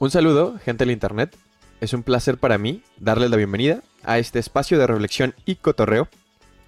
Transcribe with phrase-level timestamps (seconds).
[0.00, 1.36] Un saludo, gente del internet.
[1.82, 6.08] Es un placer para mí darles la bienvenida a este espacio de reflexión y cotorreo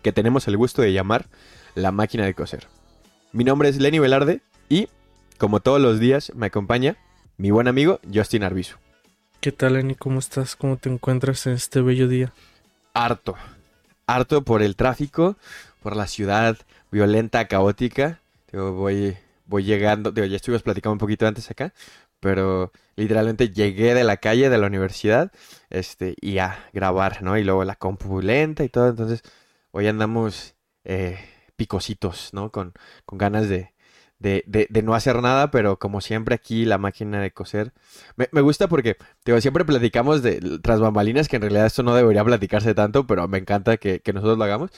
[0.02, 1.24] que tenemos el gusto de llamar
[1.74, 2.68] La Máquina de Coser.
[3.32, 4.90] Mi nombre es Lenny Velarde y,
[5.38, 6.98] como todos los días, me acompaña
[7.38, 8.76] mi buen amigo Justin Arbizu.
[9.40, 9.94] ¿Qué tal, Lenny?
[9.94, 10.54] ¿Cómo estás?
[10.54, 12.34] ¿Cómo te encuentras en este bello día?
[12.92, 13.36] Harto.
[14.06, 15.38] Harto por el tráfico,
[15.82, 16.58] por la ciudad
[16.90, 18.20] violenta, caótica.
[18.52, 21.72] Digo, voy, voy llegando, digo, ya estuvimos platicando un poquito antes acá,
[22.22, 25.32] pero literalmente llegué de la calle de la universidad
[25.70, 27.36] este, y a grabar, ¿no?
[27.36, 29.22] Y luego la compu lenta y todo, entonces
[29.72, 31.18] hoy andamos eh,
[31.56, 32.52] picositos, ¿no?
[32.52, 32.74] Con,
[33.06, 33.74] con ganas de,
[34.20, 37.72] de, de, de, no hacer nada, pero como siempre aquí la máquina de coser.
[38.14, 41.92] Me, me gusta porque, digo, siempre platicamos de tras bambalinas, que en realidad esto no
[41.92, 44.70] debería platicarse tanto, pero me encanta que, que nosotros lo hagamos.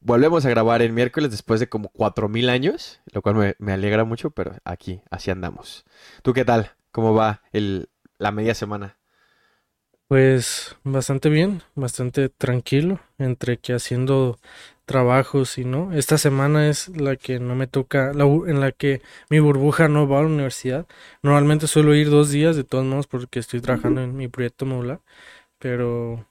[0.00, 4.04] Volvemos a grabar el miércoles después de como 4000 años, lo cual me, me, alegra
[4.04, 5.86] mucho, pero aquí, así andamos.
[6.22, 6.72] ¿Tú qué tal?
[6.92, 7.88] ¿Cómo va el,
[8.18, 8.98] la media semana?
[10.08, 14.38] Pues bastante bien, bastante tranquilo, entre que haciendo
[14.84, 15.92] trabajos y no.
[15.92, 20.08] Esta semana es la que no me toca, la, en la que mi burbuja no
[20.08, 20.86] va a la universidad.
[21.22, 25.00] Normalmente suelo ir dos días, de todos modos, porque estoy trabajando en mi proyecto modular,
[25.58, 26.26] pero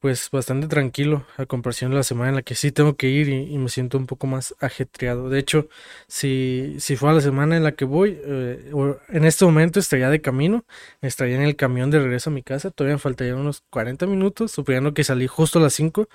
[0.00, 3.28] pues bastante tranquilo a comparación de la semana en la que sí tengo que ir
[3.28, 5.28] y, me siento un poco más ajetreado.
[5.28, 5.68] De hecho,
[6.06, 8.72] si, si fuera la semana en la que voy, eh,
[9.08, 10.64] en este momento estaría de camino,
[11.00, 14.52] estaría en el camión de regreso a mi casa, todavía me faltarían unos 40 minutos,
[14.52, 16.08] suponiendo que salí justo a las 5.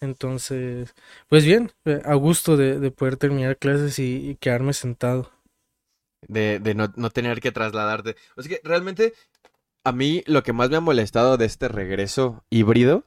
[0.00, 0.94] Entonces,
[1.28, 5.30] pues bien, eh, a gusto de, de poder terminar clases y, y quedarme sentado.
[6.26, 8.16] De, de no, no, tener que trasladarte.
[8.36, 9.14] O sea que realmente
[9.84, 13.04] a mí lo que más me ha molestado de este regreso híbrido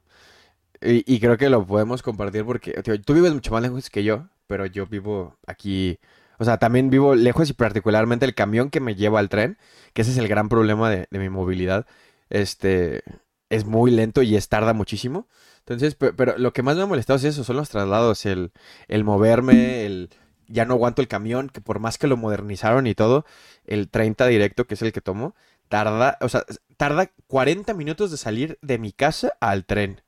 [0.84, 4.28] y, creo que lo podemos compartir porque tío, tú vives mucho más lejos que yo,
[4.48, 6.00] pero yo vivo aquí,
[6.40, 9.58] o sea, también vivo lejos y particularmente el camión que me lleva al tren,
[9.94, 11.86] que ese es el gran problema de, de mi movilidad,
[12.30, 13.04] este,
[13.50, 15.28] es muy lento y es tarda muchísimo.
[15.60, 18.52] Entonces, pero, pero, lo que más me ha molestado es eso, son los traslados, el,
[18.88, 20.10] el moverme, el
[20.48, 23.26] ya no aguanto el camión, que por más que lo modernizaron y todo,
[23.66, 25.36] el 30 directo, que es el que tomo,
[25.68, 26.46] tarda, o sea,
[26.78, 30.03] tarda 40 minutos de salir de mi casa al tren.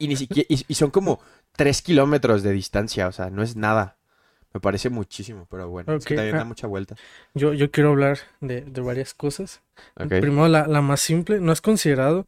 [0.00, 1.20] Y ni siquiera, y, y, son como
[1.56, 3.98] 3 kilómetros de distancia, o sea, no es nada.
[4.52, 5.98] Me parece muchísimo, pero bueno, okay.
[5.98, 6.96] es que también da mucha vuelta.
[7.34, 9.60] Yo, yo quiero hablar de, de varias cosas.
[9.94, 10.20] Okay.
[10.20, 12.26] Primero, la, la, más simple, ¿no has considerado?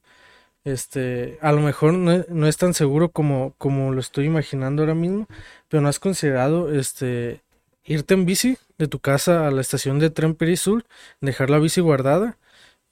[0.65, 4.95] Este, a lo mejor no, no, es tan seguro como, como lo estoy imaginando ahora
[4.95, 5.27] mismo,
[5.69, 7.41] pero no has considerado este
[7.85, 10.85] irte en bici de tu casa a la estación de tren Perisur,
[11.21, 12.39] dejar la bici guardada,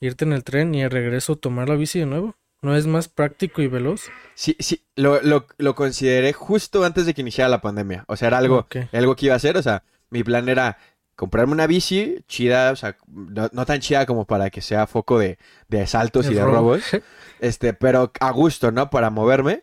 [0.00, 2.34] irte en el tren y al regreso tomar la bici de nuevo.
[2.62, 4.10] ¿No es más práctico y veloz?
[4.34, 8.04] Sí, sí, lo, lo, lo consideré justo antes de que iniciara la pandemia.
[8.06, 8.88] O sea, era algo, okay.
[8.92, 9.56] algo que iba a hacer.
[9.56, 10.76] O sea, mi plan era
[11.16, 15.18] comprarme una bici chida, o sea, no, no tan chida como para que sea foco
[15.18, 15.38] de,
[15.68, 16.74] de asaltos y de robo.
[16.74, 16.82] robos.
[17.40, 18.90] Este, pero a gusto, ¿no?
[18.90, 19.62] Para moverme.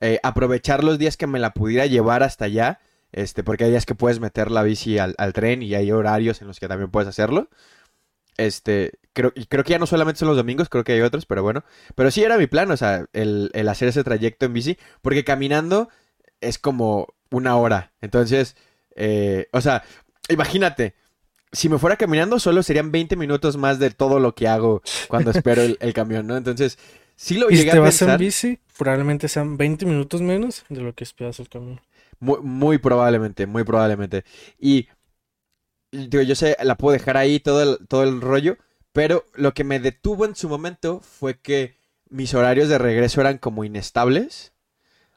[0.00, 2.80] Eh, aprovechar los días que me la pudiera llevar hasta allá.
[3.12, 6.40] Este, porque hay días que puedes meter la bici al, al tren y hay horarios
[6.40, 7.50] en los que también puedes hacerlo.
[8.38, 11.26] Este, creo, y creo que ya no solamente son los domingos, creo que hay otros,
[11.26, 11.64] pero bueno.
[11.94, 15.24] Pero sí era mi plan, o sea, el, el hacer ese trayecto en bici, porque
[15.24, 15.90] caminando
[16.40, 17.92] es como una hora.
[18.00, 18.56] Entonces,
[18.94, 19.82] eh, o sea,
[20.28, 20.94] imagínate,
[21.52, 25.30] si me fuera caminando solo serían 20 minutos más de todo lo que hago cuando
[25.30, 26.36] espero el, el camión, ¿no?
[26.36, 26.78] Entonces,
[27.16, 28.20] sí lo ¿Y llegué si te a vas pensar.
[28.20, 31.80] en bici, probablemente sean 20 minutos menos de lo que esperas el camión.
[32.20, 34.24] Muy, muy probablemente, muy probablemente.
[34.58, 34.88] Y
[35.92, 38.56] digo, yo sé, la puedo dejar ahí todo el, todo el rollo,
[38.92, 41.76] pero lo que me detuvo en su momento fue que
[42.10, 44.52] mis horarios de regreso eran como inestables.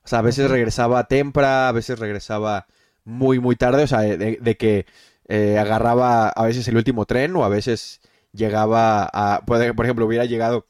[0.03, 2.67] O sea, a veces regresaba temprano, a veces regresaba
[3.03, 4.85] muy, muy tarde, o sea, de, de que
[5.27, 8.01] eh, agarraba a veces el último tren o a veces
[8.33, 10.67] llegaba a, por ejemplo, hubiera llegado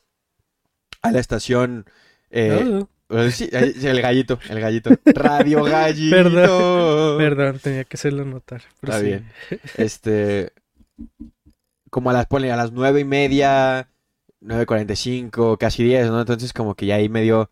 [1.01, 1.86] a la estación...
[2.30, 2.88] Eh, oh.
[3.31, 4.92] Sí, el gallito, el gallito.
[5.06, 6.16] Radio Gallito.
[6.16, 8.63] Perdón, perdón, tenía que hacerlo notar.
[8.81, 9.06] Está sí.
[9.06, 9.31] bien.
[9.78, 10.52] Este,
[11.90, 13.90] como a las, ponle, a las nueve y media,
[14.40, 16.19] nueve cuarenta y cinco, casi diez, ¿no?
[16.22, 17.50] Entonces como que ya ahí me dio...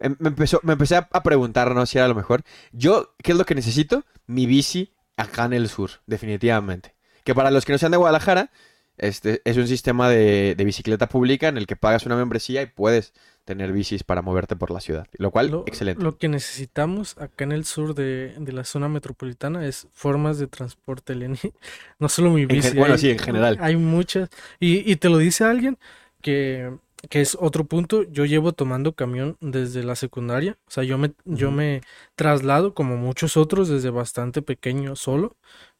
[0.00, 1.86] em, Me, empezó, me empecé a, a preguntar, ¿no?
[1.86, 2.42] Si era lo mejor.
[2.72, 4.04] Yo, ¿qué es lo que necesito?
[4.26, 6.94] Mi bici acá en el sur, definitivamente.
[7.24, 8.50] Que para los que no sean de Guadalajara,
[8.96, 12.66] este es un sistema de, de, bicicleta pública en el que pagas una membresía y
[12.66, 13.12] puedes
[13.48, 15.06] tener bicis para moverte por la ciudad.
[15.14, 16.02] Lo cual, lo, excelente.
[16.04, 20.48] Lo que necesitamos acá en el sur de, de, la zona metropolitana es formas de
[20.48, 21.38] transporte, Lenny.
[21.98, 22.68] No solo mi bici.
[22.68, 23.56] En, bueno, hay, sí, en general.
[23.62, 24.28] Hay muchas.
[24.60, 25.78] Y, y te lo dice alguien
[26.20, 26.76] que
[27.10, 31.08] que es otro punto, yo llevo tomando camión desde la secundaria, o sea, yo me,
[31.08, 31.36] uh -huh.
[31.36, 31.80] yo me
[32.16, 35.36] traslado como muchos otros desde bastante pequeño solo,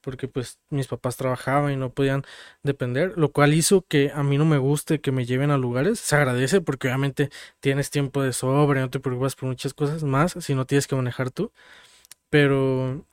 [0.08, 2.24] porque pues mis papás trabajaban y no podían
[2.62, 6.00] depender, lo cual hizo que a mí no me guste que me lleven a lugares.
[6.00, 7.28] Se agradece porque obviamente
[7.60, 10.96] tienes tiempo de sobra, no te preocupas por muchas cosas más si no tienes que
[10.96, 11.52] manejar tú.
[12.30, 13.04] Pero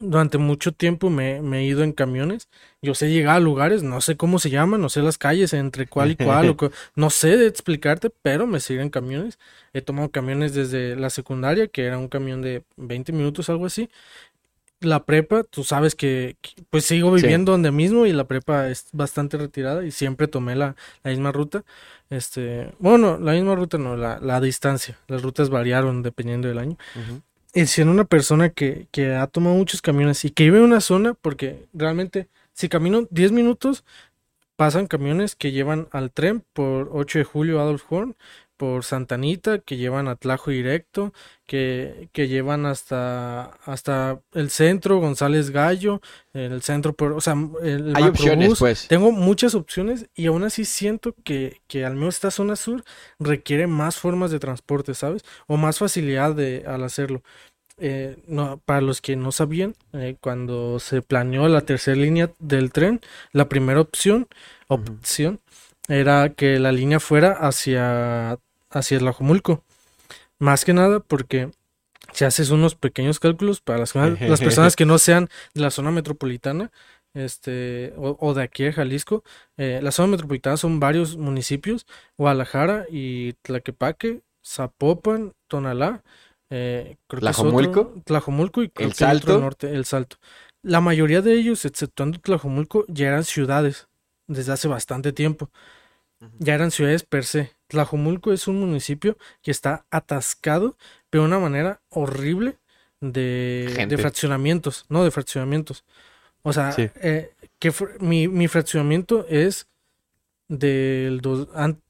[0.00, 2.48] durante mucho tiempo me, he ido en camiones.
[2.82, 5.86] Yo sé llegar a lugares, no sé cómo se llaman, no sé las calles entre
[5.86, 6.56] cuál y cuál,
[6.94, 9.38] no sé de explicarte, pero me siguen en camiones.
[9.72, 13.88] He tomado camiones desde la secundaria, que era un camión de 20 minutos, algo así.
[14.80, 16.36] La prepa, tú sabes que,
[16.70, 20.76] pues sigo viviendo donde mismo y la prepa es bastante retirada y siempre tomé la,
[21.04, 21.64] misma ruta.
[22.10, 24.98] Este, bueno, la misma ruta no, la, la distancia.
[25.08, 26.76] Las rutas variaron dependiendo del año
[27.66, 31.14] siendo una persona que, que, ha tomado muchos camiones y que vive en una zona,
[31.14, 33.84] porque realmente si camino 10 minutos,
[34.56, 38.16] pasan camiones que llevan al tren por 8 de julio Adolf Horn,
[38.58, 41.14] por Santanita, que llevan a Tlajo directo,
[41.46, 46.02] que, que llevan hasta, hasta el centro, González Gallo,
[46.34, 48.88] el centro, por, o sea, el Hay opciones, pues.
[48.88, 52.84] Tengo muchas opciones y aún así siento que, que al menos esta zona sur
[53.18, 55.24] requiere más formas de transporte, ¿sabes?
[55.46, 57.22] O más facilidad de, al hacerlo.
[57.80, 62.72] Eh, no, para los que no sabían, eh, cuando se planeó la tercera línea del
[62.72, 63.00] tren,
[63.32, 64.26] la primera opción,
[64.66, 65.40] opción
[65.88, 68.38] era que la línea fuera hacia
[68.70, 69.64] hacia el Ajomulco.
[70.38, 71.50] Más que nada porque
[72.12, 75.90] si haces unos pequeños cálculos para las, las personas que no sean de la zona
[75.90, 76.70] metropolitana,
[77.14, 79.24] este, o, de aquí de Jalisco,
[79.56, 81.86] eh, la zona metropolitana son varios municipios,
[82.16, 86.02] Guadalajara y Tlaquepaque, Zapopan, Tonalá,
[86.50, 89.40] eh, Tlajomulco, Tlajomulco y el Salto.
[89.40, 90.16] norte, el Salto.
[90.62, 93.88] La mayoría de ellos, exceptuando Tlajomulco, ya eran ciudades
[94.26, 95.50] desde hace bastante tiempo.
[96.38, 97.57] Ya eran ciudades per se.
[97.68, 100.76] Tlajomulco es un municipio que está atascado
[101.12, 102.58] de una manera horrible
[103.00, 105.84] de, de fraccionamientos, no de fraccionamientos.
[106.42, 109.66] O sea, eh, que mi, mi fraccionamiento es
[110.48, 111.20] del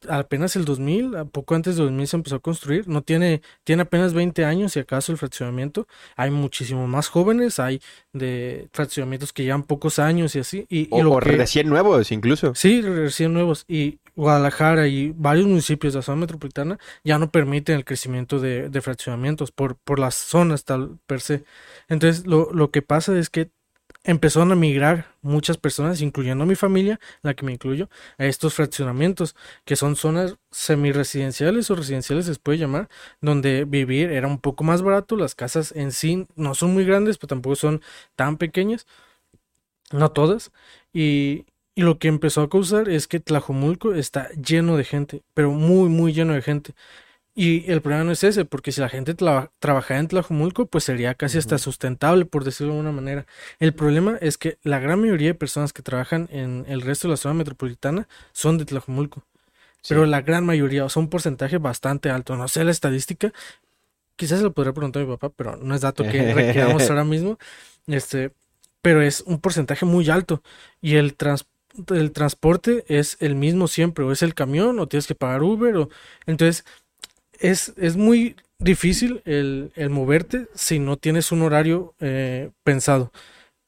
[0.09, 4.15] apenas el 2000, poco antes del 2000 se empezó a construir, no tiene, tiene apenas
[4.15, 7.81] 20 años y acaso el fraccionamiento, hay muchísimo más jóvenes, hay
[8.13, 10.67] de fraccionamientos que llevan pocos años y así.
[10.69, 12.55] Y, o, recién nuevos incluso.
[12.55, 13.65] Sí, recién nuevos.
[13.69, 18.69] Y Guadalajara y varios municipios de la zona metropolitana ya no permiten el crecimiento de,
[18.69, 21.45] de fraccionamientos por, por las zonas tal per se.
[21.89, 23.51] Entonces lo, lo que pasa es que
[24.09, 28.55] empezaron a migrar muchas personas, incluyendo a mi familia, la que me incluyo, a estos
[28.55, 32.89] fraccionamientos, que son zonas semi-residenciales o residenciales se puede llamar,
[33.21, 37.19] donde vivir era un poco más barato, las casas en sí no son muy grandes,
[37.19, 37.83] pero tampoco son
[38.17, 38.87] tan pequeñas,
[39.93, 40.53] no todas,
[40.95, 41.45] y,
[41.75, 45.91] y lo que empezó a causar es que Tlajomulco está lleno de gente, pero muy,
[45.91, 46.75] muy lleno de gente.
[47.41, 51.15] Y el problema no es ese, porque si la gente trabajara en Tlajumulco, pues sería
[51.15, 53.27] casi hasta sustentable, por decirlo de alguna manera.
[53.61, 57.13] El problema es que la gran mayoría de personas que trabajan en el resto de
[57.13, 59.23] la zona metropolitana son de Tlajumulco.
[59.89, 62.35] Pero la gran mayoría, o sea, un porcentaje bastante alto.
[62.35, 63.33] No sé la estadística,
[64.17, 67.05] quizás se lo podría preguntar a mi papá, pero no es dato que requeramos ahora
[67.05, 67.39] mismo.
[67.87, 68.33] Este,
[68.83, 70.43] pero es un porcentaje muy alto.
[70.81, 71.15] Y el
[71.91, 75.77] el transporte es el mismo siempre, o es el camión, o tienes que pagar Uber,
[75.77, 75.89] o
[76.27, 76.65] entonces
[77.39, 83.13] es, es muy difícil el, el, moverte si no tienes un horario eh, pensado.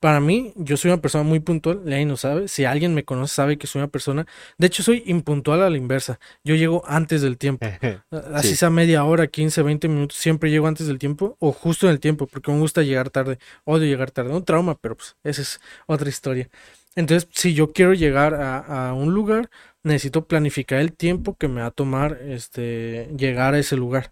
[0.01, 3.35] Para mí, yo soy una persona muy puntual, Ley no sabe, si alguien me conoce
[3.35, 7.21] sabe que soy una persona, de hecho soy impuntual a la inversa, yo llego antes
[7.21, 7.67] del tiempo,
[8.33, 11.93] así sea media hora, 15, 20 minutos, siempre llego antes del tiempo o justo en
[11.93, 15.43] el tiempo, porque me gusta llegar tarde, odio llegar tarde, un trauma, pero pues esa
[15.43, 16.49] es otra historia.
[16.97, 19.51] Entonces, si yo quiero llegar a, a un lugar,
[19.83, 24.11] necesito planificar el tiempo que me va a tomar este, llegar a ese lugar.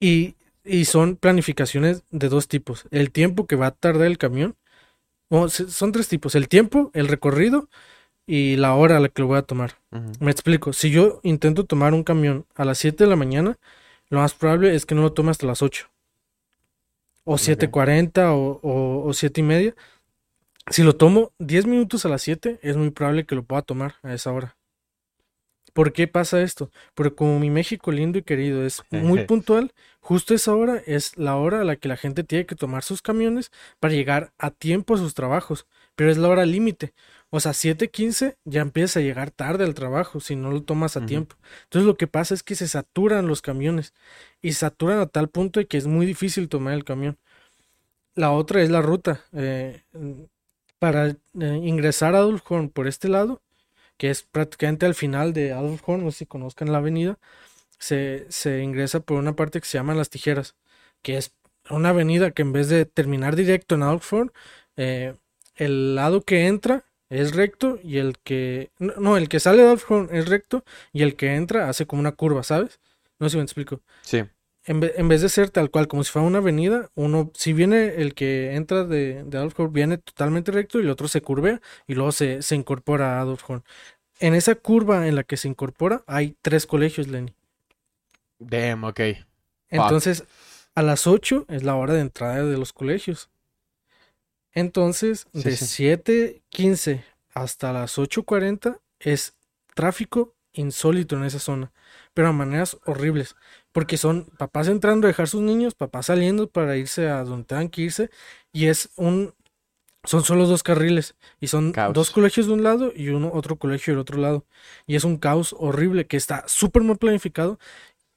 [0.00, 2.86] Y, y son planificaciones de dos tipos.
[2.90, 4.56] El tiempo que va a tardar el camión.
[5.50, 6.34] son tres tipos.
[6.34, 7.68] El tiempo, el recorrido
[8.26, 9.78] y la hora a la que lo voy a tomar.
[10.20, 10.72] Me explico.
[10.72, 13.58] Si yo intento tomar un camión a las 7 de la mañana,
[14.10, 15.88] lo más probable es que no lo tome hasta las 8.
[17.24, 19.74] O 7.40 o, o, o 7 y media.
[20.70, 23.94] Si lo tomo 10 minutos a las 7, es muy probable que lo pueda tomar
[24.02, 24.56] a esa hora.
[25.72, 26.70] ¿Por qué pasa esto?
[26.94, 31.36] Porque como mi México lindo y querido es muy puntual, justo esa hora es la
[31.36, 34.94] hora a la que la gente tiene que tomar sus camiones para llegar a tiempo
[34.94, 36.94] a sus trabajos, pero es la hora límite.
[37.30, 41.06] O sea, 7:15 ya empieza a llegar tarde al trabajo si no lo tomas a
[41.06, 41.36] tiempo.
[41.64, 43.94] Entonces lo que pasa es que se saturan los camiones
[44.42, 47.18] y saturan a tal punto de que es muy difícil tomar el camión.
[48.14, 49.24] La otra es la ruta.
[49.32, 49.82] Eh,
[50.78, 51.16] para eh,
[51.62, 53.42] ingresar a Dulhorn por este lado,
[53.96, 57.18] que es prácticamente al final de Adolf Horn, no sé si conozcan la avenida,
[57.78, 60.56] se, se ingresa por una parte que se llama Las Tijeras,
[61.02, 61.34] que es
[61.70, 64.32] una avenida que en vez de terminar directo en Adolf Horn,
[64.76, 65.14] eh,
[65.56, 68.70] el lado que entra es recto y el que...
[68.78, 72.12] No, el que sale de Alfred es recto y el que entra hace como una
[72.12, 72.80] curva, ¿sabes?
[73.18, 73.80] No sé si me explico.
[74.02, 74.24] Sí.
[74.64, 78.14] En, vez de ser tal cual como si fuera una avenida, uno, si viene el
[78.14, 82.42] que entra de, de viene totalmente recto y el otro se curvea y luego se,
[82.42, 83.64] se incorpora a Adolfhorn.
[84.20, 87.32] En esa curva en la que se incorpora hay tres colegios, Lenny.
[88.38, 89.00] Damn, ok.
[89.70, 90.24] Entonces,
[90.74, 93.30] a las 8 es la hora de entrada de los colegios.
[94.52, 99.34] Entonces, de 7.15 hasta las 8.40 es
[99.74, 101.72] tráfico insólito en esa zona,
[102.18, 103.36] pero a maneras horribles,
[103.70, 107.68] porque son papás entrando a dejar sus niños, papás saliendo para irse a donde tengan
[107.68, 108.10] que irse,
[108.52, 109.34] y es un,
[110.02, 113.92] son solo dos carriles, y son dos colegios de un lado y uno, otro colegio
[113.92, 114.44] del otro lado,
[114.84, 117.60] y es un caos horrible que está súper mal planificado,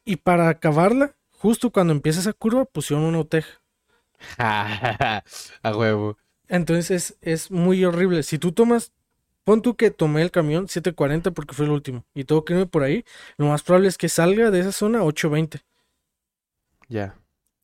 [0.03, 3.62] y para acabarla, justo cuando empieza esa curva, pusieron una oteja.
[4.39, 5.24] a
[5.77, 6.17] huevo.
[6.48, 8.24] Entonces es, es muy horrible.
[8.24, 8.93] Si tú tomas,
[9.43, 12.65] pon tú que tomé el camión 7.40 porque fue el último y tengo que irme
[12.65, 13.05] por ahí,
[13.38, 15.62] lo más probable es que salga de esa zona 8.20.
[16.88, 17.15] Ya.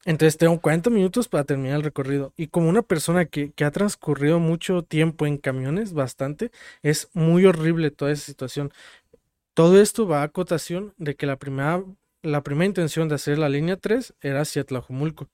[0.06, 2.34] Entonces tengo 40 minutos para terminar el recorrido.
[2.38, 7.46] Y como una persona que, que, ha transcurrido mucho tiempo en camiones, bastante, es muy
[7.46, 8.72] horrible toda esa situación.
[9.54, 11.84] Todo esto va a acotación de que la primera,
[12.22, 15.28] la primera intención de hacer la línea 3 era hacia Tlajumulco.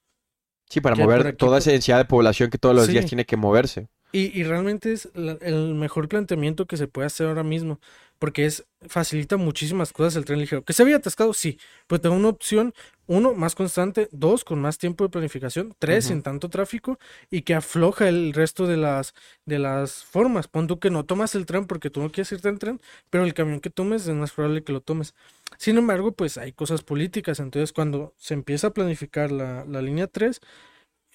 [0.70, 3.90] Sí, para mover toda esa densidad de población que todos los días tiene que moverse.
[4.16, 7.80] Y, y realmente es el mejor planteamiento que se puede hacer ahora mismo,
[8.20, 10.64] porque es facilita muchísimas cosas el tren ligero.
[10.64, 12.76] Que se había atascado, sí, pero tengo una opción,
[13.08, 17.00] uno, más constante, dos, con más tiempo de planificación, tres, sin tanto tráfico,
[17.32, 19.16] y que afloja el resto de las,
[19.46, 20.48] de las formas.
[20.48, 23.24] Pon tú que no tomas el tren porque tú no quieres irte en tren, pero
[23.24, 25.16] el camión que tomes es más probable que lo tomes.
[25.58, 30.06] Sin embargo, pues hay cosas políticas, entonces cuando se empieza a planificar la, la línea
[30.06, 30.40] 3,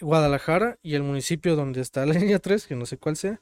[0.01, 3.41] Guadalajara y el municipio donde está la línea 3, que no sé cuál sea,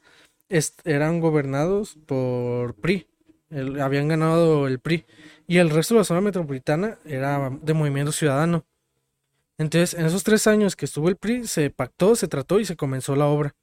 [0.85, 3.07] eran gobernados por PRI.
[3.81, 5.05] habían ganado el PRI.
[5.47, 8.65] Y el resto de la zona metropolitana era de movimiento ciudadano.
[9.57, 12.75] Entonces, en esos tres años que estuvo el PRI, se pactó, se trató y se
[12.75, 13.55] comenzó la obra.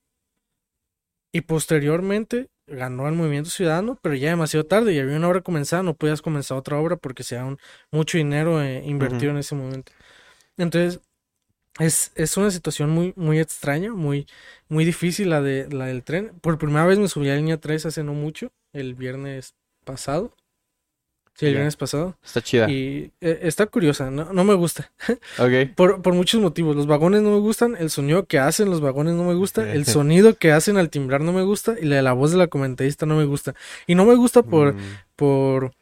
[1.33, 5.83] Y posteriormente ganó el movimiento ciudadano, pero ya demasiado tarde y había una obra comenzada,
[5.83, 7.59] no podías comenzar otra obra porque se un,
[7.91, 9.93] mucho dinero eh, invertido en ese momento.
[10.57, 11.01] Entonces,
[11.79, 14.27] es, es, una situación muy, muy extraña, muy,
[14.69, 16.33] muy difícil la, de, la del tren.
[16.41, 19.55] Por primera vez me subí a la línea 3 hace no mucho, el viernes
[19.85, 20.35] pasado.
[21.35, 22.17] Sí, el viernes pasado.
[22.25, 22.71] Está chida.
[22.71, 24.93] Y eh, está curiosa, no, no me gusta.
[25.39, 25.75] Ok.
[25.75, 26.77] por, por, muchos motivos.
[26.77, 29.85] Los vagones no me gustan, el sonido que hacen los vagones no me gusta, el
[29.85, 33.05] sonido que hacen al timbrar no me gusta y la, la voz de la comentarista
[33.05, 33.57] no me gusta.
[33.89, 34.81] Y no me gusta por, mm.
[35.17, 35.73] por,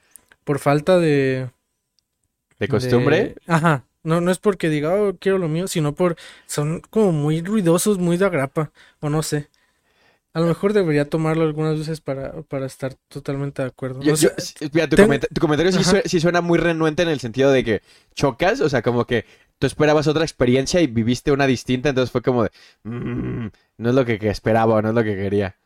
[0.44, 1.50] por falta de...
[2.58, 3.34] ¿De costumbre?
[3.46, 3.84] ajá.
[4.04, 6.16] No, no es porque diga, oh, quiero lo mío, sino por.
[6.46, 8.72] Son como muy ruidosos, muy de agrapa.
[9.00, 9.48] O no sé.
[10.34, 14.00] A lo mejor debería tomarlo algunas veces para, para estar totalmente de acuerdo.
[14.00, 15.72] tu, comentario
[16.06, 17.82] sí suena, muy renuente en el sentido de que
[18.14, 19.26] chocas, o sea, como que
[19.58, 22.50] tú esperabas otra experiencia y viviste una distinta, entonces fue como de,
[22.84, 25.56] mm, no es lo que, esperaba o no es lo que quería.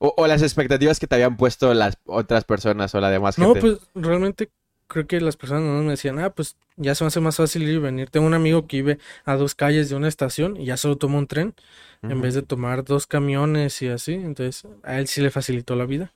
[0.00, 3.54] O, o, las expectativas que te habían puesto las otras personas o la demás gente.
[3.54, 4.50] No, pues realmente
[4.88, 7.62] creo que las personas no me decían, ah, pues ya se me hace más fácil
[7.62, 8.10] ir y venir.
[8.10, 11.18] Tengo un amigo que vive a dos calles de una estación y ya solo toma
[11.18, 11.54] un tren
[12.02, 14.14] en vez de tomar dos camiones y así.
[14.14, 16.12] Entonces, a él sí le facilitó la vida.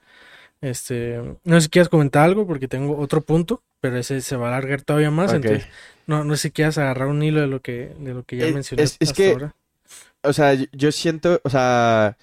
[0.60, 4.46] Este, no sé si quieras comentar algo porque tengo otro punto, pero ese se va
[4.46, 5.32] a alargar todavía más.
[5.32, 5.66] Entonces,
[6.06, 8.46] no, no sé si quieras agarrar un hilo de lo que, de lo que ya
[8.46, 8.82] mencioné.
[8.82, 9.50] Es, que,
[10.22, 12.16] o sea, yo siento, o sea,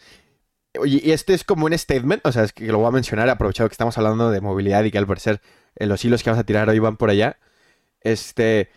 [0.86, 3.68] y este es como un statement, o sea, es que lo voy a mencionar, aprovechado
[3.68, 5.42] que estamos hablando de movilidad y que al parecer
[5.88, 7.38] los hilos que vamos a tirar hoy van por allá.
[8.02, 8.70] Este.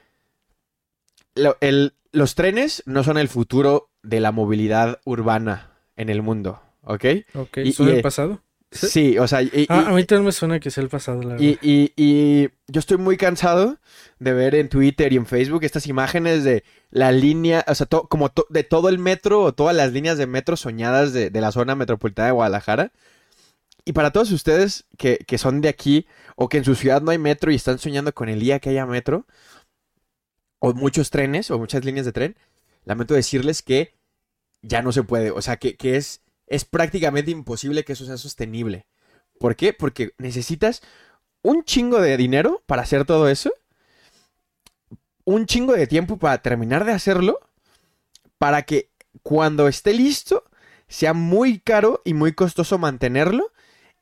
[1.35, 7.04] los trenes no son el futuro de la movilidad urbana en el mundo, ¿ok?
[7.35, 8.42] Ok, ¿son el pasado?
[8.73, 9.40] Sí, o sea...
[9.68, 11.59] Ah, a mí también me suena que es el pasado, la verdad.
[11.61, 13.78] Y, y, yo estoy muy cansado
[14.18, 18.32] de ver en Twitter y en Facebook estas imágenes de la línea, o sea, como
[18.49, 21.75] de todo el metro o todas las líneas de metro soñadas de, de la zona
[21.75, 22.92] metropolitana de Guadalajara.
[23.84, 27.18] Y para todos ustedes que, son de aquí o que en su ciudad no hay
[27.18, 29.26] metro y están soñando con el día que haya metro,
[30.60, 32.36] o muchos trenes o muchas líneas de tren,
[32.84, 33.94] lamento decirles que
[34.62, 35.32] ya no se puede.
[35.32, 38.86] O sea, que, es, es prácticamente imposible que eso sea sostenible.
[39.40, 39.72] ¿Por qué?
[39.72, 40.82] Porque necesitas
[41.42, 43.52] un chingo de dinero para hacer todo eso,
[45.24, 47.40] un chingo de tiempo para terminar de hacerlo,
[48.38, 48.90] para que
[49.24, 50.44] cuando esté listo
[50.86, 53.51] sea muy caro y muy costoso mantenerlo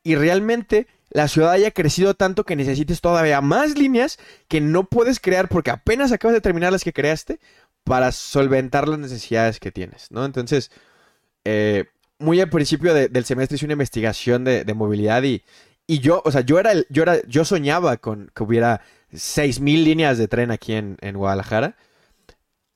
[0.02, 5.21] y realmente la ciudad haya crecido tanto que necesites todavía más líneas que no puedes
[5.21, 7.40] crear porque apenas acabas de terminar las que creaste
[7.85, 10.25] para solventar las necesidades que tienes, ¿no?
[10.25, 10.71] Entonces,
[11.45, 11.87] eh,
[12.19, 15.42] muy al principio de- del semestre hice una investigación de, movilidad y,
[15.87, 20.19] y yo, o sea, yo era, yo era, yo soñaba con que hubiera 6.000 líneas
[20.19, 21.76] de tren aquí en, en Guadalajara.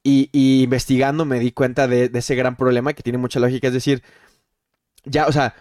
[0.06, 0.28] Y,
[0.62, 3.68] investigando me di cuenta de ese gran problema que tiene mucha lógica.
[3.68, 4.02] Es decir,
[5.04, 5.54] ya, o sea,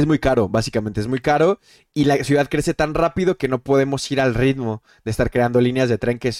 [0.00, 1.60] es muy caro, básicamente, es muy caro.
[1.94, 5.60] Y la ciudad crece tan rápido que no podemos ir al ritmo de estar creando
[5.60, 6.32] líneas de tren que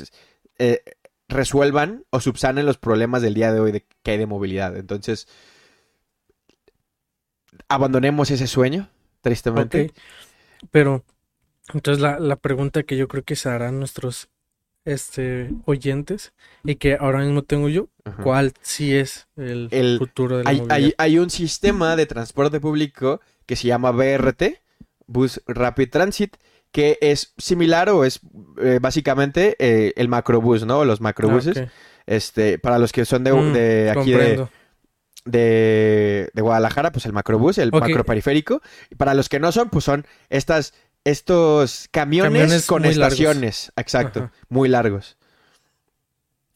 [0.58, 0.82] eh,
[1.28, 4.76] resuelvan o subsanen los problemas del día de hoy de, que hay de movilidad.
[4.76, 5.26] Entonces,
[7.68, 8.88] abandonemos ese sueño,
[9.20, 9.92] tristemente.
[10.70, 11.04] Pero,
[11.72, 14.28] entonces la, la pregunta que yo creo que se harán nuestros
[14.88, 16.32] este, oyentes
[16.64, 18.22] y que ahora mismo tengo yo, Ajá.
[18.22, 22.60] ¿cuál sí es el, El- futuro de la Hay, hay- hay un sistema de transporte
[22.60, 24.60] público que se llama BRT,
[25.06, 26.36] Bus Rapid Transit,
[26.72, 28.20] que es similar o es
[28.62, 30.84] eh, básicamente eh, el macrobús, ¿no?
[30.84, 31.56] Los macrobuses.
[31.58, 31.68] Ah.
[32.06, 34.46] Este, para los que son de, Mm, de aquí de,
[35.24, 38.60] de, de Guadalajara, pues el macrobús, el macroperiférico.
[38.90, 40.72] Y para los que no son, pues son estas,
[41.10, 42.96] estos camiones, Camiones con largos.
[42.98, 44.32] estaciones, exacto, Ajá.
[44.48, 45.16] muy largos.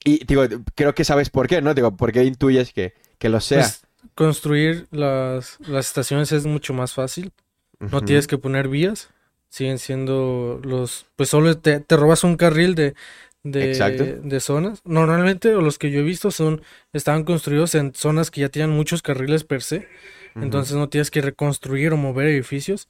[0.05, 0.45] Y digo,
[0.75, 1.75] creo que sabes por qué, ¿no?
[1.75, 3.61] Digo, ¿por qué intuyes que, que lo sea?
[3.61, 3.83] Pues,
[4.15, 7.33] construir las, las estaciones es mucho más fácil.
[7.79, 9.11] No tienes que poner vías.
[9.49, 11.07] Siguen siendo los...
[11.17, 12.95] Pues solo te, te robas un carril de,
[13.43, 14.81] de, de zonas.
[14.85, 16.63] Normalmente, o los que yo he visto son...
[16.93, 19.89] Estaban construidos en zonas que ya tienen muchos carriles per se.
[20.35, 22.89] Entonces no tienes que reconstruir o mover edificios.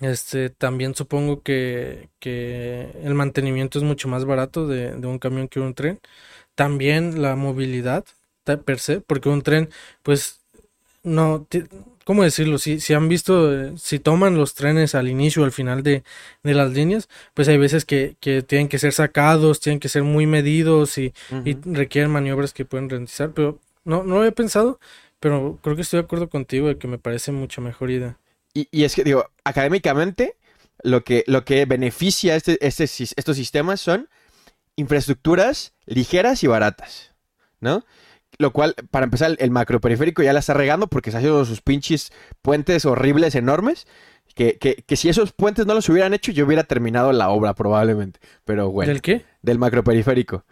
[0.00, 5.48] Este, también supongo que, que el mantenimiento es mucho más barato de, de un camión
[5.48, 6.00] que un tren.
[6.54, 8.04] También la movilidad
[8.64, 9.70] per se, porque un tren,
[10.02, 10.40] pues,
[11.04, 11.46] no,
[12.04, 12.58] ¿cómo decirlo?
[12.58, 16.04] Si, si han visto, eh, si toman los trenes al inicio o al final de,
[16.42, 20.02] de las líneas, pues hay veces que, que tienen que ser sacados, tienen que ser
[20.04, 24.80] muy medidos y, y requieren maniobras que pueden realizar, pero no, no lo había pensado,
[25.20, 28.18] pero creo que estoy de acuerdo contigo de que me parece mucho mejor idea.
[28.56, 30.38] Y, y es que, digo, académicamente,
[30.82, 34.08] lo que, lo que beneficia este, este estos sistemas son
[34.76, 37.12] infraestructuras ligeras y baratas,
[37.60, 37.84] ¿no?
[38.38, 41.60] Lo cual, para empezar, el macroperiférico ya la está regando porque se ha hecho sus
[41.60, 43.86] pinches puentes horribles, enormes,
[44.34, 47.54] que, que, que si esos puentes no los hubieran hecho, yo hubiera terminado la obra
[47.54, 48.20] probablemente.
[48.46, 49.26] Pero bueno, ¿Del qué?
[49.42, 50.46] del macroperiférico.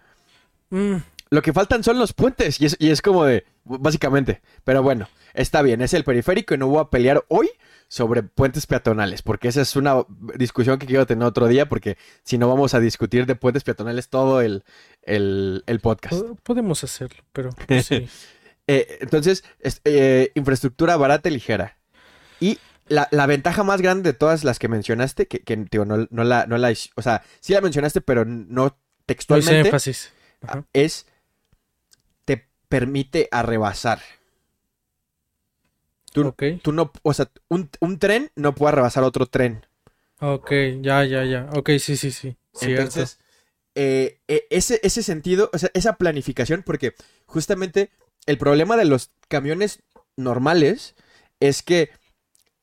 [0.69, 0.97] Mm,
[1.35, 4.41] Lo que faltan son los puentes y es, y es como de, básicamente.
[4.65, 7.51] Pero bueno, está bien, es el periférico y no voy a pelear hoy
[7.89, 10.05] sobre puentes peatonales, porque esa es una
[10.37, 14.09] discusión que quiero tener otro día, porque si no vamos a discutir de puentes peatonales
[14.09, 14.65] todo el,
[15.03, 16.23] el, el podcast.
[16.23, 17.51] po- podemos hacerlo, pero
[17.83, 18.09] sí.
[18.67, 21.77] Eh, entonces, es- eh, infraestructura barata y ligera.
[22.41, 26.07] Y la, la ventaja más grande de todas las que mencionaste, que, que, digo, no,
[26.11, 28.75] no la, no la, o sea, sí la mencionaste, pero no No hice
[29.07, 29.69] textualmente.
[29.69, 30.13] énfasis.
[30.43, 30.65] Ajá.
[30.73, 31.07] es
[32.69, 34.01] permite arrebasar.
[36.15, 39.67] Tú, Ok, tú no, o sea, un, un tren no puede rebasar otro tren.
[40.21, 40.51] ok,
[40.83, 41.49] ya, ya, ya.
[41.55, 42.37] Ok, sí, sí, sí.
[42.53, 42.71] Cierto.
[42.71, 43.19] Entonces,
[43.75, 46.95] eh, eh, ese, ese sentido, o sea, esa planificación, porque
[47.27, 47.91] justamente
[48.27, 49.83] el problema de los camiones
[50.17, 50.95] normales
[51.41, 51.91] es que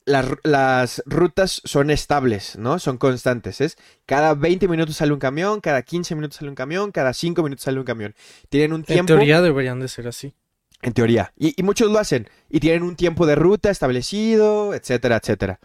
[0.06, 2.80] las, las rutas son estables, ¿no?
[2.80, 3.62] Son constantes.
[3.62, 7.44] Es cada 20 minutos sale un camión, cada 15 minutos sale un camión, cada 5
[7.44, 8.16] minutos sale un camión.
[8.50, 9.14] Tienen un en tiempo.
[9.14, 10.34] teoría deberían de ser así.
[10.82, 11.32] En teoría.
[11.38, 12.30] Y, y muchos lo hacen.
[12.50, 15.60] Y tienen un tiempo de ruta establecido, etcétera, etcétera.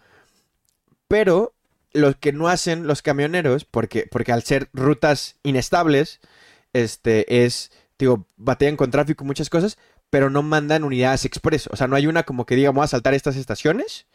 [1.08, 1.54] Pero
[1.92, 6.20] lo que no hacen los camioneros, porque, porque al ser rutas inestables,
[6.72, 9.78] este, es, digo, batallan con tráfico y muchas cosas,
[10.10, 11.68] pero no mandan unidades express.
[11.68, 14.06] O sea, no hay una como que diga, vamos a saltar estas estaciones.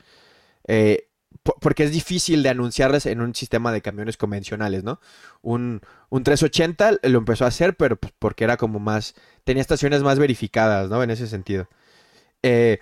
[0.67, 1.08] Eh,
[1.43, 5.00] po- porque es difícil de anunciarlas en un sistema de camiones convencionales, ¿no?
[5.41, 10.04] Un, un 380 lo empezó a hacer, pero pues, porque era como más tenía estaciones
[10.04, 11.04] más verificadas, ¿no?
[11.04, 11.67] En ese sentido.
[12.43, 12.80] Eh,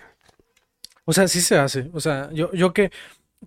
[1.04, 1.90] O sea, sí se hace.
[1.92, 2.90] O sea, yo, yo que,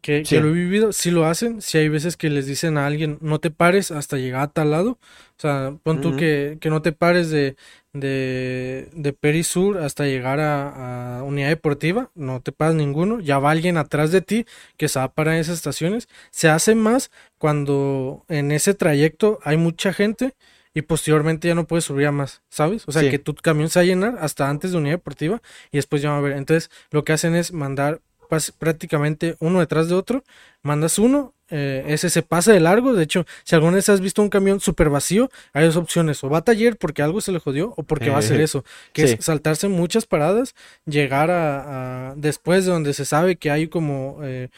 [0.01, 0.39] que, que Sí.
[0.39, 1.61] lo he vivido, sí lo hacen.
[1.61, 4.71] Sí hay veces que les dicen a alguien, no te pares hasta llegar a tal
[4.71, 4.91] lado.
[5.37, 6.17] O sea, pon tú Ujú.
[6.17, 7.55] que, que no te pares de,
[7.93, 12.09] de, de Perisur hasta llegar a, a Unidad Deportiva.
[12.15, 13.19] No te pares ninguno.
[13.19, 14.45] Ya va alguien atrás de ti
[14.77, 16.07] que se va a parar en esas estaciones.
[16.31, 20.33] Se hace más cuando en ese trayecto hay mucha gente
[20.73, 22.83] y posteriormente ya no puedes subir a más, ¿sabes?
[22.87, 23.09] O sea, Sí.
[23.11, 26.09] que tu camión se va a llenar hasta antes de Unidad Deportiva y después ya
[26.11, 26.31] va a ver.
[26.35, 28.01] Entonces, lo que hacen es mandar
[28.57, 30.23] prácticamente uno detrás de otro.
[30.61, 32.93] Mandas uno, eh, ese se pasa de largo.
[32.93, 36.29] De hecho, si alguna vez has visto un camión súper vacío, hay dos opciones: o
[36.29, 39.07] va a taller porque algo se le jodió, o porque va a hacer eso, que
[39.07, 39.15] Sí.
[39.19, 40.55] es saltarse muchas paradas,
[40.85, 44.49] llegar a, a- después de donde se sabe que hay como eh,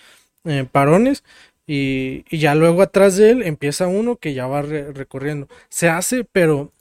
[0.46, 1.24] eh, parones.
[1.68, 5.48] Y, y ya luego atrás de él empieza uno que ya va re- recorriendo.
[5.70, 6.72] Se hace, pero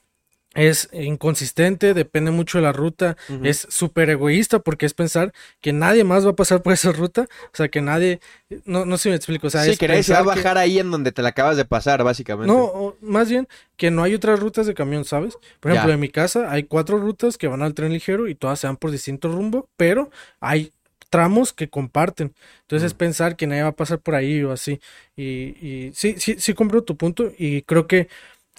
[0.54, 6.04] es inconsistente, depende mucho de la ruta, es súper egoísta porque es pensar que nadie
[6.04, 8.20] más va a pasar por esa ruta, o sea, que nadie,
[8.64, 10.58] no, no sé si me explico, o sea, sí, que nadie se va a bajar
[10.58, 12.52] ahí en donde te la acabas de pasar, básicamente.
[12.52, 15.36] No, más bien que no hay otras rutas de camión, ¿sabes?
[15.60, 18.60] Por ejemplo, en mi casa hay cuatro rutas que van al tren ligero y todas
[18.60, 20.72] se van por distinto rumbo, pero hay
[21.14, 22.34] tramos que comparten.
[22.62, 24.80] Entonces es pensar que nadie va a pasar por ahí o así.
[25.14, 25.24] Y,
[25.64, 28.08] y sí, sí, sí compro tu punto y creo que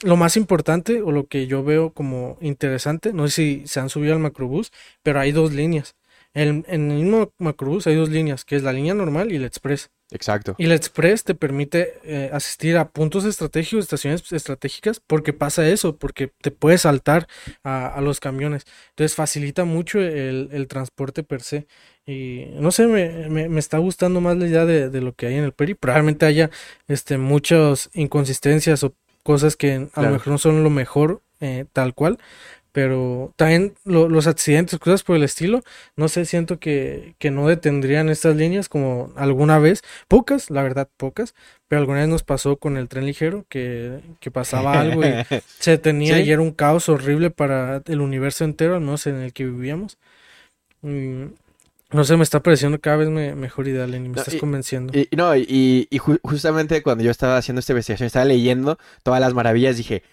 [0.04, 3.90] lo más importante o lo que yo veo como interesante, no sé si se han
[3.90, 4.72] subido al macrobús,
[5.04, 5.96] pero hay dos líneas.
[6.34, 9.48] En, en el mismo macrobús hay dos líneas, que es la línea normal y la
[9.48, 9.90] express.
[10.12, 10.54] Exacto.
[10.58, 15.98] Y la express te permite eh, asistir a puntos estratégicos, estaciones estratégicas, porque pasa eso,
[15.98, 17.28] porque te puedes saltar
[17.64, 18.66] a, los camiones.
[18.90, 21.68] Entonces facilita mucho el, transporte per se.
[22.06, 25.36] Y no sé, me, me, está gustando más la idea de, de, lo que hay
[25.36, 25.74] en el Peri.
[25.74, 26.52] Probablemente haya
[26.88, 28.94] este, muchas inconsistencias o
[29.26, 32.20] cosas que a lo mejor no son lo mejor eh, tal cual,
[32.72, 35.64] pero también los accidentes, cosas por el estilo,
[35.96, 40.88] no sé, siento que, que, no detendrían estas líneas como alguna vez, pocas, la verdad,
[40.96, 41.34] pocas,
[41.68, 45.12] pero alguna vez nos pasó con el tren ligero que, que pasaba algo y
[45.58, 49.34] se tenía y era un caos horrible para el universo entero, no sé, en el
[49.34, 49.98] que vivíamos.
[51.96, 54.92] No sé, me está pareciendo cada vez mejor idea, Lenny, me estás convenciendo.
[54.98, 55.88] Y, no, y,
[56.24, 60.04] justamente cuando yo estaba haciendo esta investigación, estaba leyendo todas las maravillas, dije,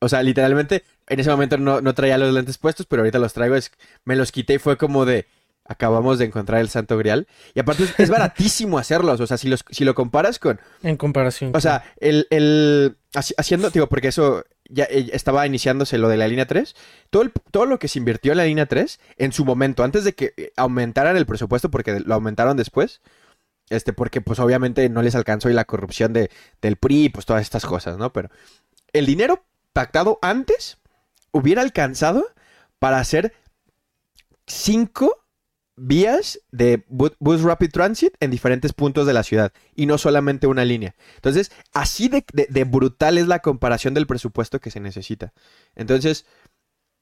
[0.00, 3.32] o sea, literalmente, en ese momento no, no traía los lentes puestos, pero ahorita los
[3.32, 3.72] traigo, es,
[4.04, 5.28] me los quité y fue como de,
[5.64, 7.26] acabamos de encontrar el Santo Grial.
[7.54, 10.60] Y aparte es, baratísimo hacerlos, o sea, si, los, si lo comparas con...
[10.82, 11.52] En comparación.
[11.54, 16.28] O sea, el, el haciendo, digo, porque eso ya eh, estaba iniciándose lo de la
[16.28, 16.74] línea 3,
[17.10, 20.14] todo, todo lo que se invirtió en la línea 3 en su momento, antes de
[20.14, 23.00] que eh, aumentaran el presupuesto, porque lo aumentaron después,
[23.68, 26.30] este, porque pues obviamente no les alcanzó y la corrupción de,
[26.60, 28.12] del PRI, pues todas estas cosas, ¿no?
[28.12, 28.30] Pero
[28.92, 30.78] el dinero pactado antes
[31.32, 32.26] hubiera alcanzado
[32.78, 33.34] para hacer
[34.46, 35.19] cinco
[35.76, 40.64] vías de bus rapid transit en diferentes puntos de la ciudad y no solamente una
[40.64, 40.94] línea.
[41.16, 45.32] Entonces, así de, brutal es la comparación del presupuesto que se necesita.
[45.74, 46.26] Entonces,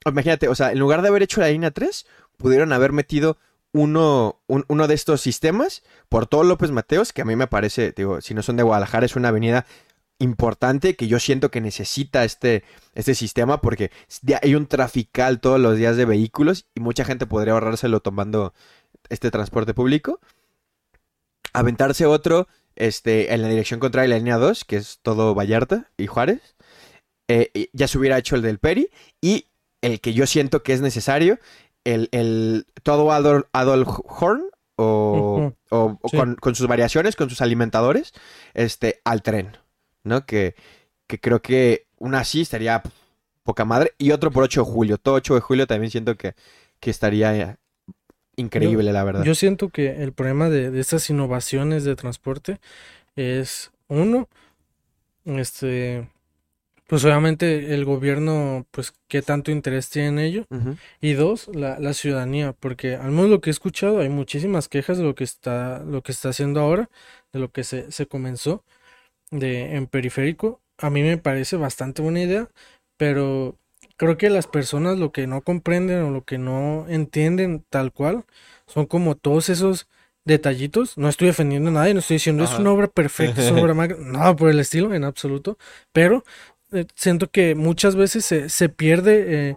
[0.06, 3.38] imagínate, o sea, en lugar de haber hecho la línea 3, pudieron haber metido
[3.72, 8.20] uno, uno de estos sistemas por todo López Mateos, que a mí me parece, digo,
[8.20, 9.66] si no son de Guadalajara, es una avenida
[10.18, 13.90] importante que yo siento que necesita este, este sistema porque
[14.42, 18.52] hay un trafical todos los días de vehículos y mucha gente podría ahorrárselo tomando
[19.08, 20.20] este transporte público.
[21.52, 25.90] Aventarse otro este, en la dirección contraria de la línea 2, que es todo Vallarta
[25.96, 26.56] y Juárez.
[27.28, 28.90] Eh, ya se hubiera hecho el del Peri.
[29.20, 29.46] Y
[29.82, 31.38] el que yo siento que es necesario,
[31.84, 34.44] el, el todo Adolf, Horn
[34.76, 38.12] o, con, con, sus variaciones, con sus alimentadores,
[38.54, 39.56] este, al tren.
[40.04, 40.26] ¿No?
[40.26, 40.54] Que,
[41.06, 42.82] que creo que una así estaría
[43.42, 43.94] poca madre.
[43.98, 44.98] Y otro por 8 de julio.
[44.98, 46.34] Todo 8 de julio también siento que,
[46.80, 47.58] que estaría
[48.36, 49.24] increíble, la verdad.
[49.24, 52.60] Yo siento que el problema de, de, estas innovaciones de transporte
[53.16, 54.28] es, uno,
[55.24, 56.08] este,
[56.86, 60.46] pues obviamente el gobierno, pues, qué tanto interés tiene en ello.
[61.00, 64.98] Y dos, la, la, ciudadanía, porque al menos lo que he escuchado, hay muchísimas quejas
[64.98, 66.90] de lo que está, lo que está haciendo ahora,
[67.32, 68.62] de lo que se, se comenzó
[69.30, 72.48] de, en periférico, a mí me parece bastante buena idea,
[72.96, 73.56] pero
[73.96, 78.24] creo que las personas lo que no comprenden o lo que no entienden tal cual
[78.66, 79.88] son como todos esos
[80.24, 80.96] detallitos.
[80.96, 83.74] No estoy defendiendo a nadie, no estoy diciendo es una obra perfecta, es una obra
[83.74, 85.58] magra, nada por el estilo, en absoluto,
[85.92, 86.24] pero
[86.72, 89.56] eh, siento que muchas veces se, se pierde eh,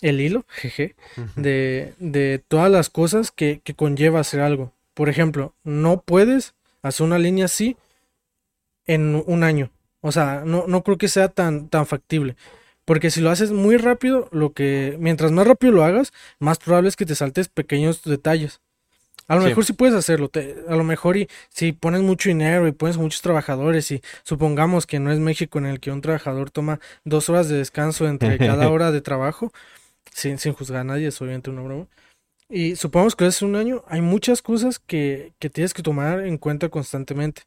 [0.00, 0.96] el hilo, jeje,
[1.36, 4.72] de, de todas las cosas que, que conlleva hacer algo.
[4.94, 7.76] Por ejemplo, no puedes hacer una línea así
[8.86, 9.70] en un año.
[10.00, 12.36] O sea, no, no creo que sea tan, tan factible.
[12.84, 16.88] Porque si lo haces muy rápido, lo que mientras más rápido lo hagas, más probable
[16.88, 18.60] es que te saltes pequeños detalles.
[19.28, 20.30] A lo mejor sí puedes hacerlo,
[20.68, 24.98] a lo mejor y si pones mucho dinero y pones muchos trabajadores y supongamos que
[24.98, 28.68] no es México en el que un trabajador toma dos horas de descanso entre cada
[28.70, 29.52] hora de trabajo,
[30.12, 31.86] sin, sin juzgar a nadie, es obviamente una broma.
[32.48, 36.36] Y supongamos que es un año, hay muchas cosas que, que tienes que tomar en
[36.36, 37.42] cuenta constantemente.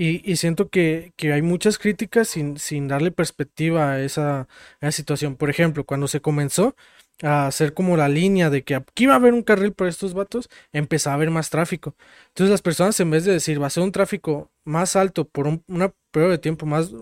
[0.00, 4.48] Y, siento que, hay muchas críticas sin, sin darle perspectiva a esa,
[4.92, 5.34] situación.
[5.36, 6.76] Por ejemplo, cuando se comenzó
[7.22, 10.14] a hacer como la línea de que aquí va a haber un carril para estos
[10.14, 11.96] vatos, empezaba a haber más tráfico.
[12.28, 15.48] Entonces las personas en vez de decir va a ser un tráfico más alto por
[15.48, 16.92] un una periodo de tiempo más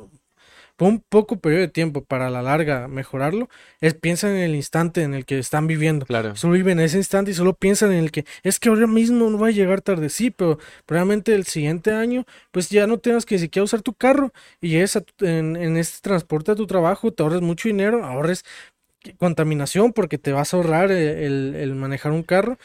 [0.76, 3.48] por un poco periodo de tiempo para la larga mejorarlo,
[3.80, 6.06] es piensan en el instante en el que están viviendo.
[6.06, 6.36] Claro.
[6.36, 9.30] Solo viven en ese instante y solo piensan en el que es que ahora mismo
[9.30, 13.26] no va a llegar tarde, sí, pero probablemente el siguiente año, pues ya no tengas
[13.26, 17.12] que ni siquiera usar tu carro y es en, en este transporte a tu trabajo,
[17.12, 18.44] te ahorres mucho dinero, ahorres
[19.14, 22.58] contaminación porque te vas a ahorrar eh, el, manejar un carro.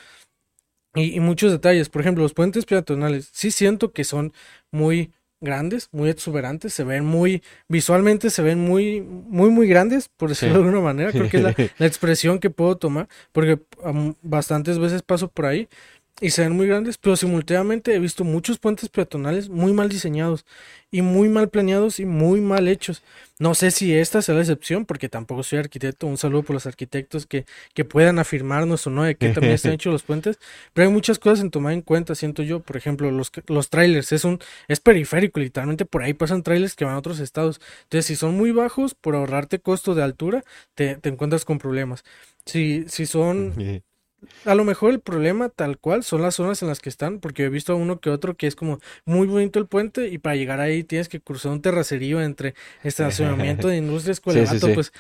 [0.93, 4.34] Y, y, muchos detalles, por ejemplo, los puentes peatonales, sí siento que son
[4.71, 10.30] muy grandes, muy exuberantes, se ven muy, visualmente se ven muy, muy, muy grandes, por
[10.30, 13.60] decirlo de alguna manera, creo que es la, la expresión que puedo tomar, porque
[14.21, 15.67] bastantes veces paso por ahí
[16.21, 20.45] y se ven muy grandes, pero simultáneamente he visto muchos puentes peatonales muy mal diseñados
[20.91, 23.01] y muy mal planeados y muy mal hechos.
[23.39, 26.05] No sé si esta sea la excepción, porque tampoco soy arquitecto.
[26.05, 29.71] Un saludo por los arquitectos que, que puedan afirmarnos o no de que también están
[29.73, 30.38] hechos los puentes.
[30.73, 32.60] Pero hay muchas cosas en tomar en cuenta, siento yo.
[32.60, 34.12] Por ejemplo, los, los trailers.
[34.12, 37.60] Es un es periférico, literalmente por ahí pasan trailers que van a otros estados.
[37.84, 40.43] Entonces, si son muy bajos, por ahorrarte costo de altura,
[40.75, 42.03] te, te encuentras con problemas.
[42.45, 43.53] Si, si son
[44.45, 47.45] a lo mejor el problema tal cual son las zonas en las que están, porque
[47.45, 50.60] he visto uno que otro que es como muy bonito el puente y para llegar
[50.60, 52.53] ahí tienes que cruzar un terracerío entre
[52.84, 54.36] estacionamiento de industrias con
[54.73, 54.93] pues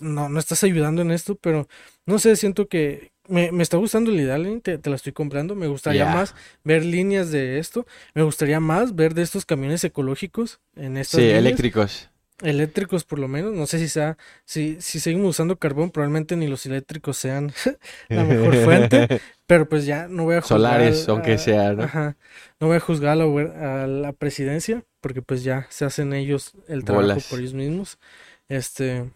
[0.00, 1.68] no, no estás ayudando en esto, pero
[2.06, 5.54] no sé, siento que me, me está gustando el ideal, te, te, la estoy comprando,
[5.54, 10.60] me gustaría más ver líneas de esto, me gustaría más ver de estos camiones ecológicos
[10.76, 12.10] en estas Sí, eléctricos
[12.42, 13.54] eléctricos por lo menos.
[13.54, 17.52] No sé si sea, si, si seguimos usando carbón, probablemente ni los eléctricos sean
[18.08, 19.20] la mejor fuente.
[19.46, 20.58] pero pues ya no voy a juzgar.
[20.58, 21.84] Solares, aunque sea, ¿no?
[21.84, 22.16] Ajá,
[22.60, 27.20] no voy a juzgar a la, presidencia, porque pues ya se hacen ellos el trabajo
[27.30, 27.98] por ellos mismos.
[28.48, 29.10] Este,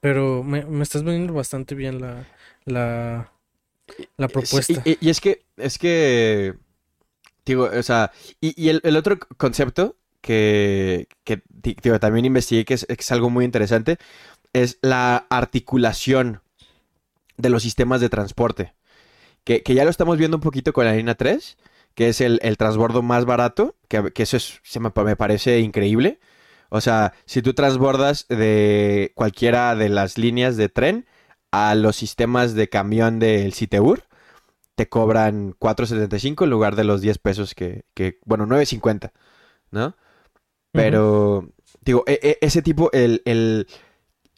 [0.00, 2.26] pero me, me estás vendiendo bastante bien la,
[2.64, 3.32] la,
[4.16, 4.82] la propuesta.
[4.84, 6.54] Y, es que, es que,
[7.44, 11.08] digo, o sea, y, y el, el otro concepto que,
[12.00, 13.98] también investigué que es, algo muy interesante,
[14.52, 16.42] es la articulación
[17.36, 18.74] de los sistemas de transporte.
[19.44, 21.56] Que, ya lo estamos viendo un poquito con la línea 3,
[21.94, 26.20] que es el, transbordo más barato, que, eso es, se me, parece increíble.
[26.70, 31.06] O sea, si tú transbordas de cualquiera de las líneas de tren
[31.50, 34.04] a los sistemas de camión del Citeur,
[34.74, 39.12] te cobran 4.75 en lugar de los 10 pesos que, que bueno, 9.50,
[39.70, 39.96] ¿no?
[40.72, 43.66] Pero, digo, e, e, ese tipo, el, el,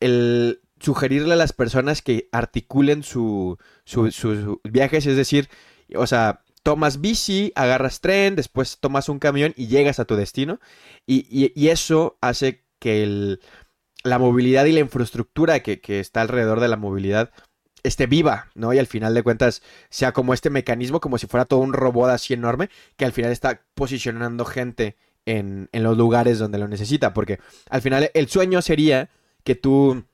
[0.00, 5.48] el, sugerirle a las personas que articulen sus su, viajes, es decir,
[5.94, 10.60] o sea, tomas bici, agarras tren, después tomas un camión y llegas a tu destino.
[11.06, 13.40] Y, y, eso hace que el,
[14.04, 17.30] la movilidad y la infraestructura que, que, está alrededor de la movilidad
[17.82, 18.72] esté viva, ¿no?
[18.72, 22.10] Y al final de cuentas sea como este mecanismo, como si fuera todo un robot
[22.10, 24.96] así enorme, que al final está posicionando gente
[25.30, 27.14] en, los lugares donde lo necesita.
[27.14, 27.38] Porque
[27.68, 29.10] al final el sueño sería
[29.44, 30.04] que tú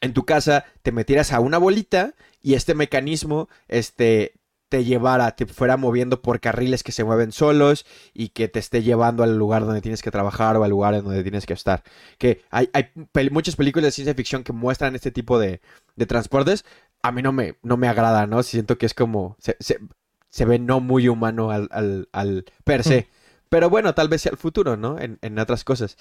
[0.00, 4.34] en tu casa te metieras a una bolita y este mecanismo este,
[4.68, 8.82] te llevara, te fuera moviendo por carriles que se mueven solos y que te esté
[8.82, 11.84] llevando al lugar donde tienes que trabajar o al lugar en donde tienes que estar.
[12.18, 12.90] Que hay, hay
[13.30, 15.60] muchas películas de ciencia ficción que muestran este tipo de,
[15.94, 16.64] de transportes.
[17.02, 18.42] A mí no me, no me agrada, ¿no?
[18.42, 19.36] Siento que es como...
[19.38, 23.02] Se, se, ve no muy humano al, al, al per se.
[23.02, 23.21] Mm.
[23.52, 24.96] Pero bueno, tal vez sea el futuro, ¿no?
[24.98, 25.98] En, otras cosas.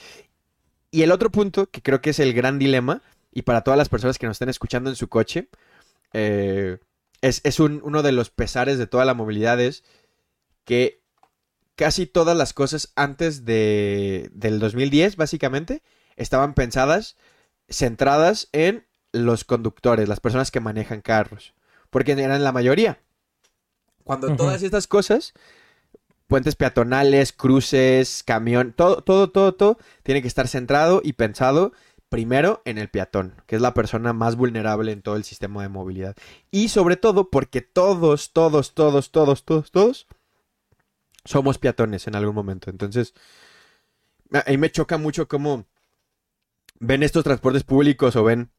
[0.89, 3.89] Y el otro punto, que creo que es el gran dilema, y para todas las
[3.89, 5.49] personas que nos estén escuchando en su coche,
[6.13, 6.77] eh,
[7.19, 9.83] es, uno de los pesares de toda la movilidad, es
[10.63, 11.01] que
[11.75, 15.83] casi todas las cosas antes de, del 2010, básicamente,
[16.15, 17.17] estaban pensadas,
[17.67, 21.53] centradas en los conductores, las personas que manejan carros,
[21.89, 23.01] porque eran la mayoría.
[24.05, 25.33] Cuando todas estas cosas
[26.31, 31.73] puentes peatonales, cruces, camión, todo, todo, todo, todo tiene que estar centrado y pensado
[32.07, 35.67] primero en el peatón, que es la persona más vulnerable en todo el sistema de
[35.67, 36.15] movilidad.
[36.49, 40.07] Y sobre todo porque todos, todos, todos, todos, todos, todos
[41.25, 42.69] somos peatones en algún momento.
[42.69, 43.13] Entonces,
[44.45, 45.65] ahí me choca mucho cómo
[46.79, 48.51] ven estos transportes públicos o ven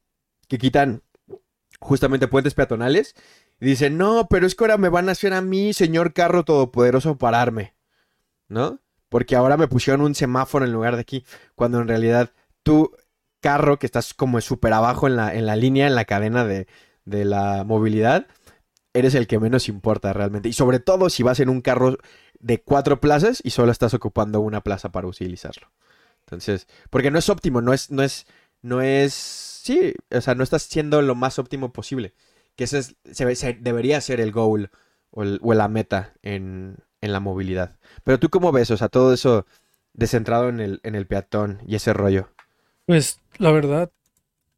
[0.46, 1.02] que quitan
[1.80, 3.14] justamente puentes peatonales
[3.62, 6.44] y dicen, no, pero es que ahora me van a hacer a mí, señor carro
[6.44, 7.76] todopoderoso, pararme.
[8.48, 8.80] ¿No?
[9.08, 11.24] Porque ahora me pusieron un semáforo en lugar de aquí.
[11.54, 12.32] Cuando en realidad
[12.64, 12.90] tú,
[13.40, 16.66] carro, que estás como súper abajo en la, en la línea, en la cadena de,
[17.04, 18.26] de la movilidad,
[18.94, 20.48] eres el que menos importa realmente.
[20.48, 21.98] Y sobre todo si vas en un carro
[22.40, 25.70] de cuatro plazas y solo estás ocupando una plaza para utilizarlo.
[26.26, 28.26] Entonces, porque no es óptimo, no es, no es,
[28.60, 32.12] no es, sí, o sea, no estás siendo lo más óptimo posible
[32.56, 34.70] que ese se, debería ser el goal
[35.10, 37.76] o, la meta en, la movilidad.
[38.04, 39.46] Pero tú cómo ves, o sea, todo eso
[39.92, 42.28] descentrado en el, en el peatón y ese rollo.
[42.86, 43.90] Pues la verdad,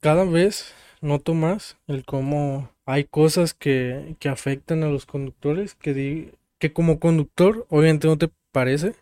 [0.01, 6.35] cada vez noto más el cómo hay cosas que, que afectan a los conductores que,
[6.59, 8.95] que como conductor obviamente no te parece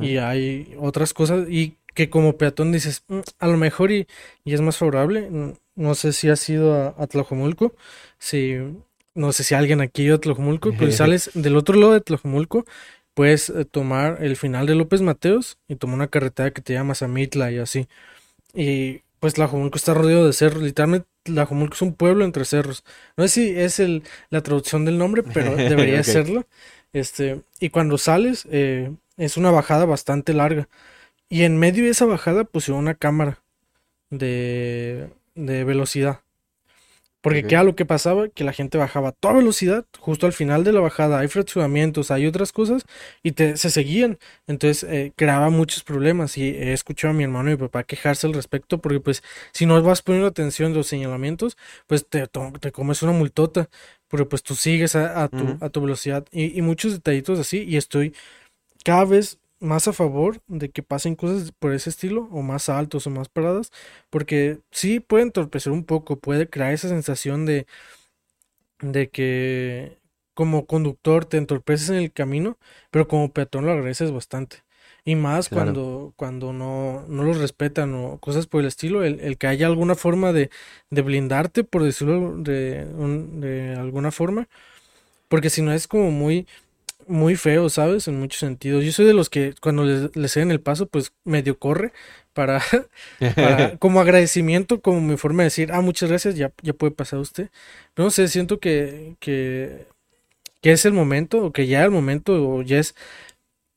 [0.00, 4.06] y hay otras cosas y que como peatón dices mm, a lo mejor y,
[4.44, 5.28] y, es más favorable
[5.74, 7.74] no sé si has ido a, a Tlajomulco,
[8.18, 8.56] si,
[9.14, 11.92] no sé si alguien aquí ha ido a Tlajomulco, pero si sales del otro lado
[11.92, 12.64] de Tlajomulco,
[13.14, 16.94] puedes eh, tomar el final de López Mateos y tomar una carretera que te llama
[16.94, 17.88] Samitla y así.
[18.54, 22.84] Y pues Tlajomulco está rodeado de cerros, literalmente Tlajomulco es un pueblo entre cerros.
[23.16, 26.46] No sé si es el, la traducción del nombre, pero debería serlo.
[26.92, 30.68] Este, y cuando sales, eh, es una bajada bastante larga.
[31.28, 33.42] Y en medio de esa bajada pusieron una cámara
[34.10, 36.20] de, de velocidad.
[37.22, 37.44] Porque.
[37.44, 38.28] ¿qué era lo que pasaba?
[38.28, 42.10] Que la gente bajaba a toda velocidad, justo al final de la bajada hay fraccionamientos,
[42.10, 42.84] hay otras cosas,
[43.22, 44.18] y te, se seguían.
[44.48, 46.36] Entonces eh, creaba muchos problemas.
[46.36, 49.66] Y he escuchado a mi hermano y mi papá quejarse al respecto, porque pues si
[49.66, 52.26] no vas poniendo atención a los señalamientos, pues te,
[52.60, 53.68] te comes una multota,
[54.08, 56.26] porque pues tú sigues a, a tu, a tu velocidad.
[56.32, 58.14] Y, y muchos detallitos así, y estoy
[58.84, 63.06] cada vez más a favor de que pasen cosas por ese estilo, o más altos
[63.06, 63.72] o más paradas,
[64.10, 67.66] porque sí puede entorpecer un poco, puede crear esa sensación de,
[68.80, 69.98] de que
[70.34, 72.58] como conductor te entorpeces en el camino,
[72.90, 74.64] pero como peatón lo agradeces bastante.
[75.04, 75.72] Y más Claro.
[75.72, 79.66] cuando, cuando no, no los respetan o cosas por el estilo, el, el que haya
[79.66, 80.50] alguna forma de,
[80.90, 84.48] de blindarte, por decirlo de, un- de alguna forma,
[85.28, 86.46] porque si no es como muy,
[87.12, 88.08] muy feo, ¿sabes?
[88.08, 88.84] En muchos sentidos.
[88.84, 91.92] Yo soy de los que cuando les, les ceden el paso, pues medio corre
[92.32, 92.60] para,
[93.34, 97.18] para- como agradecimiento, como mi forma de decir, ah, muchas gracias, ya, ya puede pasar
[97.20, 97.50] usted.
[97.94, 99.86] Pero no sé, siento que, que,
[100.62, 102.94] que es el momento, o que ya el momento, o ya es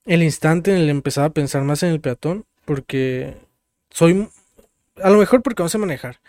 [0.05, 3.33] el instante en el empezar a pensar más en el peatón, porque
[3.89, 4.27] soy,
[5.01, 6.19] a lo mejor porque no sé manejar.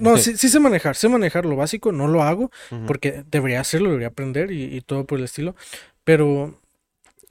[0.00, 2.50] No, sí, sí sé manejar, sé manejar lo básico, no lo hago,
[2.86, 5.54] porque debería hacerlo, debería aprender y, y todo por el estilo,
[6.04, 6.60] pero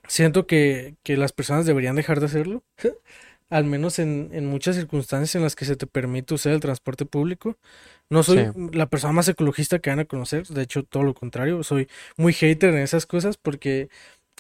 [0.07, 2.63] siento que, que las personas deberían dejar de hacerlo,
[3.49, 7.05] al menos en, en muchas circunstancias en las que se te permite usar el transporte
[7.05, 7.57] público.
[8.09, 8.69] No soy Sí.
[8.73, 12.33] la persona más ecologista que van a conocer, de hecho todo lo contrario, soy muy
[12.33, 13.89] hater en esas cosas porque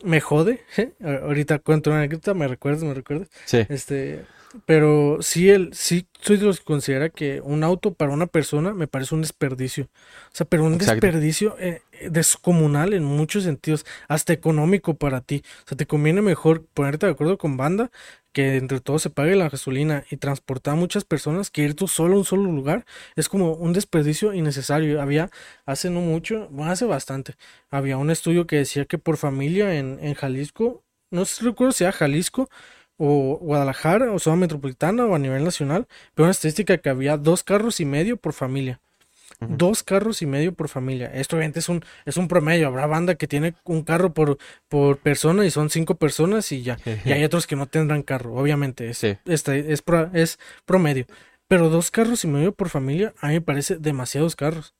[0.03, 0.61] me jode.
[1.03, 3.29] Ahorita cuento una anécdota, me recuerdas, me recuerdas.
[3.45, 3.65] Sí.
[3.69, 4.25] Este,
[4.65, 8.73] pero sí, el, sí soy de los que considera que un auto para una persona
[8.73, 9.85] me parece un desperdicio.
[9.85, 10.93] O sea, pero un Exacto.
[10.93, 15.43] desperdicio eh, descomunal en muchos sentidos, hasta económico para ti.
[15.65, 17.91] O sea, te conviene mejor ponerte de acuerdo con banda,
[18.33, 21.87] que entre todos se pague la gasolina y transportar a muchas personas que ir tú
[21.87, 25.01] solo a un solo lugar es como un desperdicio innecesario.
[25.01, 25.29] Había
[25.65, 27.35] hace no mucho, hace bastante,
[27.69, 31.83] había un estudio que decía que por familia en, en Jalisco, no sé, recuerdo si
[31.85, 32.49] era Jalisco
[32.97, 37.43] o Guadalajara o zona metropolitana o a nivel nacional, pero una estadística que había dos
[37.43, 38.82] carros y medio por familia.
[39.49, 41.11] Dos carros y medio por familia.
[41.13, 42.67] Esto obviamente es un, es un promedio.
[42.67, 44.37] Habrá banda que tiene un carro por,
[44.69, 46.77] por persona y son cinco personas y ya.
[47.05, 48.89] Y hay otros que no tendrán carro, obviamente.
[48.89, 49.15] Es, Sí.
[49.25, 51.05] es, pro- es promedio.
[51.47, 54.73] Pero dos carros y medio por familia, a mí me parece demasiados carros.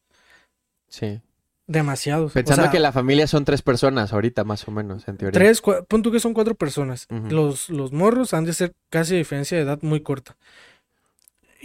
[0.88, 1.21] Sí.
[1.65, 2.32] Demasiados.
[2.32, 5.39] O Pensando sea, que la familia son tres personas ahorita, más o menos, en teoría.
[5.39, 7.08] Tres, tú que son cuatro personas.
[7.30, 10.36] Los, los morros han de ser casi de diferencia de edad muy corta.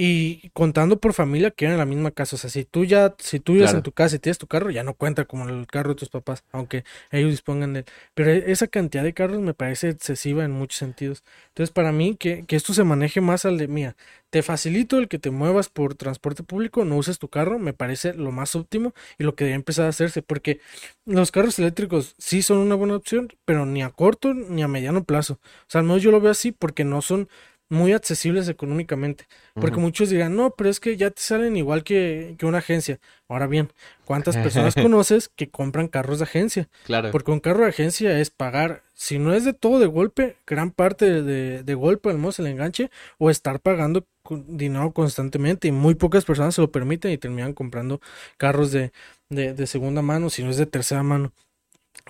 [0.01, 2.37] Y contando por familia que eran en la misma casa.
[2.37, 3.79] O sea, si tú ya, si tú vives Claro.
[3.79, 6.09] en tu casa y tienes tu carro, ya no cuenta como el carro de tus
[6.09, 7.87] papás, aunque ellos dispongan de él.
[8.15, 11.25] Pero e- esa cantidad de carros me parece excesiva en muchos sentidos.
[11.49, 13.97] Entonces, para mí, que, que esto se maneje más al de, mía,
[14.31, 18.15] te facilito el que te muevas por transporte público, no uses tu carro, me parece
[18.15, 20.61] lo más óptimo y lo que debería empezar a hacerse, porque
[21.07, 25.03] los carros eléctricos sí son una buena opción, pero ni a corto ni a mediano
[25.05, 25.35] plazo.
[25.35, 27.29] O sea, al menos yo lo veo así porque no son
[27.69, 29.27] muy accesibles económicamente.
[29.55, 32.99] Porque muchos dirán, no, pero es que ya te salen igual que, que una agencia.
[33.29, 33.71] Ahora bien,
[34.05, 36.69] ¿cuántas personas conoces que compran carros de agencia?
[36.85, 37.11] Claro.
[37.11, 40.71] Porque un carro de agencia es pagar, si no es de todo de golpe, gran
[40.71, 45.69] parte de, de golpe, al menos el enganche, o estar pagando dinero constantemente.
[45.69, 48.01] Y muy pocas personas se lo permiten y terminan comprando
[48.37, 48.93] carros de,
[49.29, 51.33] de, de segunda mano, si no es de tercera mano.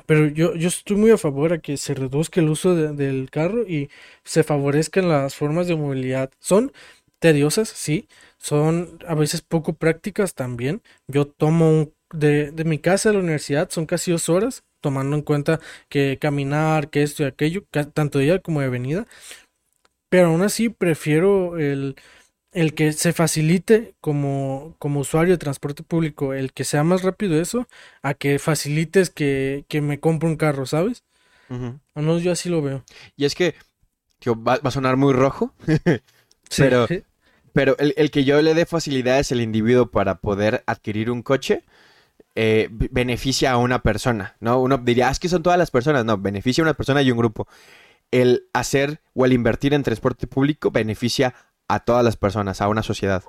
[0.07, 3.31] Pero yo, yo estoy muy a favor a que se reduzca el uso de- del
[3.31, 3.91] carro y
[4.25, 6.31] se favorezcan las formas de movilidad.
[6.41, 6.73] Son
[7.19, 8.09] tediosas, sí,
[8.39, 10.83] son a veces poco prácticas también.
[11.09, 15.17] Yo tomo un, de, de mi casa a la universidad, son casi dos horas, tomando
[15.17, 19.07] en cuenta que caminar, que esto y aquello, tanto de ida como de venida.
[20.11, 21.97] Pero aún así prefiero el,
[22.61, 27.41] el que se facilite como, como usuario de transporte público, el que sea más rápido
[27.41, 27.67] eso,
[28.03, 31.05] a que facilites que, que me compre un carro, ¿sabes?
[31.51, 31.79] Ujú.
[31.95, 32.85] Al menos yo así lo veo.
[33.17, 33.55] Y es que,
[34.19, 35.55] tío, va, va a sonar muy rojo,
[36.51, 36.63] Sí.
[36.63, 36.87] Pero-
[37.53, 41.65] pero el, el que yo le dé facilidades al individuo para poder adquirir un coche
[42.35, 44.61] eh, beneficia a una persona, ¿no?
[44.61, 46.05] Uno diría, "Ah, es que son todas las personas.
[46.05, 47.49] No, beneficia a una persona y un grupo.
[48.11, 51.35] El hacer o el invertir en transporte público beneficia
[51.69, 53.23] a todas las personas, a una sociedad.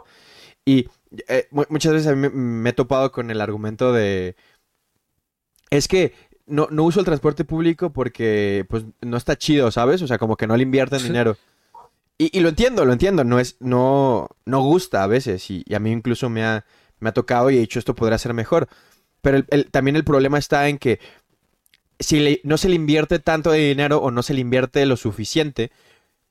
[0.65, 0.87] Y
[1.27, 4.35] eh, muchas veces a mí me, he topado con el argumento de...
[5.69, 6.13] Es que
[6.47, 10.01] no, no uso el transporte público porque pues no está chido, ¿sabes?
[10.01, 11.37] O sea, como que no le invierten dinero.
[12.17, 15.79] Y, y, lo entiendo, lo entiendo, no es, no, no gusta a veces, y, a
[15.79, 16.65] mí incluso me ha,
[16.99, 18.67] me ha tocado y he dicho esto podría ser mejor.
[19.21, 20.99] Pero también el problema está en que
[21.99, 25.71] si no se le invierte tanto de dinero o no se le invierte lo suficiente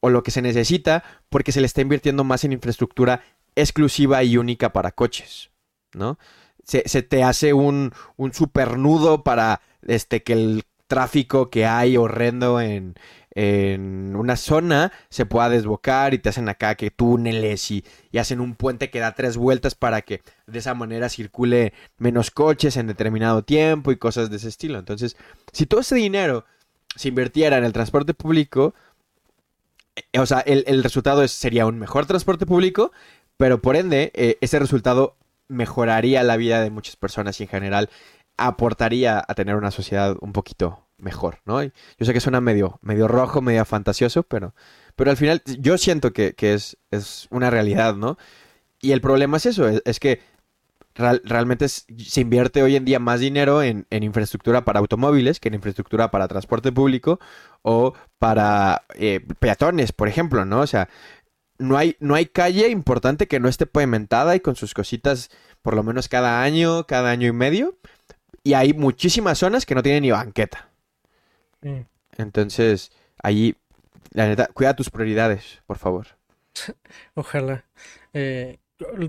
[0.01, 3.22] o lo que se necesita, porque se le está invirtiendo más en infraestructura
[3.57, 5.51] exclusiva y única para coches,
[5.94, 6.18] ¿no?
[6.64, 12.94] Se, te hace un, un supernudo para este, que el tráfico que hay horrendo en,
[13.30, 18.40] en una zona se pueda desbocar y te hacen acá que túneles y, y, hacen
[18.40, 22.86] un puente que da tres vueltas para que de esa manera circule menos coches en
[22.86, 24.78] determinado tiempo y cosas de ese estilo.
[24.78, 25.16] Entonces,
[25.53, 26.44] si todo ese dinero
[26.96, 28.74] se invirtiera en el transporte público,
[30.18, 32.92] o sea, el, el resultado es, sería un mejor transporte público,
[33.36, 35.16] pero por ende, eh, ese resultado
[35.49, 37.90] mejoraría la vida de muchas personas y en general
[38.36, 41.62] aportaría a tener una sociedad un poquito mejor, ¿no?
[41.62, 41.70] yo
[42.01, 44.55] sé que suena medio, medio rojo, medio fantasioso, pero,
[44.96, 48.18] pero al final yo siento que, es, es, una realidad, ¿no?
[48.80, 50.20] Y el problema es eso, es, que
[50.94, 56.11] realmente se invierte hoy en día más dinero en, infraestructura para automóviles que en infraestructura
[56.11, 57.20] para transporte público
[57.62, 60.61] o para eh, peatones, por ejemplo, ¿no?
[60.61, 60.89] O sea,
[61.59, 65.31] no hay, no hay calle importante que no esté pavimentada y con sus cositas
[65.62, 67.77] por lo menos cada año, cada año y medio.
[68.43, 70.71] Y hay muchísimas zonas que no tienen ni banqueta.
[72.16, 72.93] Entonces,
[73.23, 73.57] ahí,
[74.12, 76.07] la neta, cuida tus prioridades, por favor.
[77.14, 77.64] Ojalá.
[78.14, 78.59] Eh,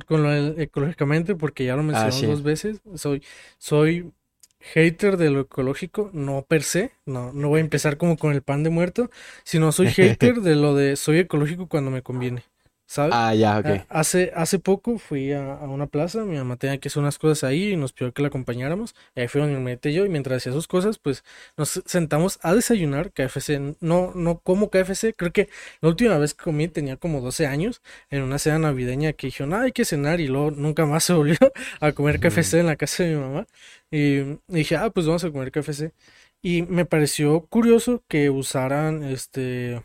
[0.05, 3.24] con lo ecológicamente, porque ya lo ah, mencioné dos veces, soy,
[3.60, 4.12] soy
[4.60, 8.41] hater de lo ecológico, no per se, no, no voy a empezar como con el
[8.41, 9.10] pan de muerto,
[9.43, 12.43] sino soy hater de lo de soy ecológico cuando me conviene.
[12.89, 13.13] ¿Sabes?
[13.15, 13.65] Ah, ya, ok.
[13.67, 17.43] Ah, hace, hace poco fui a, una plaza, mi mamá tenía que hacer unas cosas
[17.43, 18.95] ahí y nos pidió que la acompañáramos.
[19.15, 21.23] Y ahí fue donde me metí yo y mientras hacía sus cosas, pues
[21.55, 23.75] nos sentamos a desayunar KFC.
[23.79, 25.49] No, no como KFC, creo que
[25.81, 29.53] la última vez que comí tenía como 12 años en una cena navideña que dijeron,
[29.53, 31.37] ah, hay que cenar y luego nunca más se volvió
[31.81, 33.45] a comer KFC en la casa de mi mamá.
[33.91, 35.93] Y dije, ah, pues vamos a comer KFC.
[36.41, 39.83] Y me pareció curioso que usaran este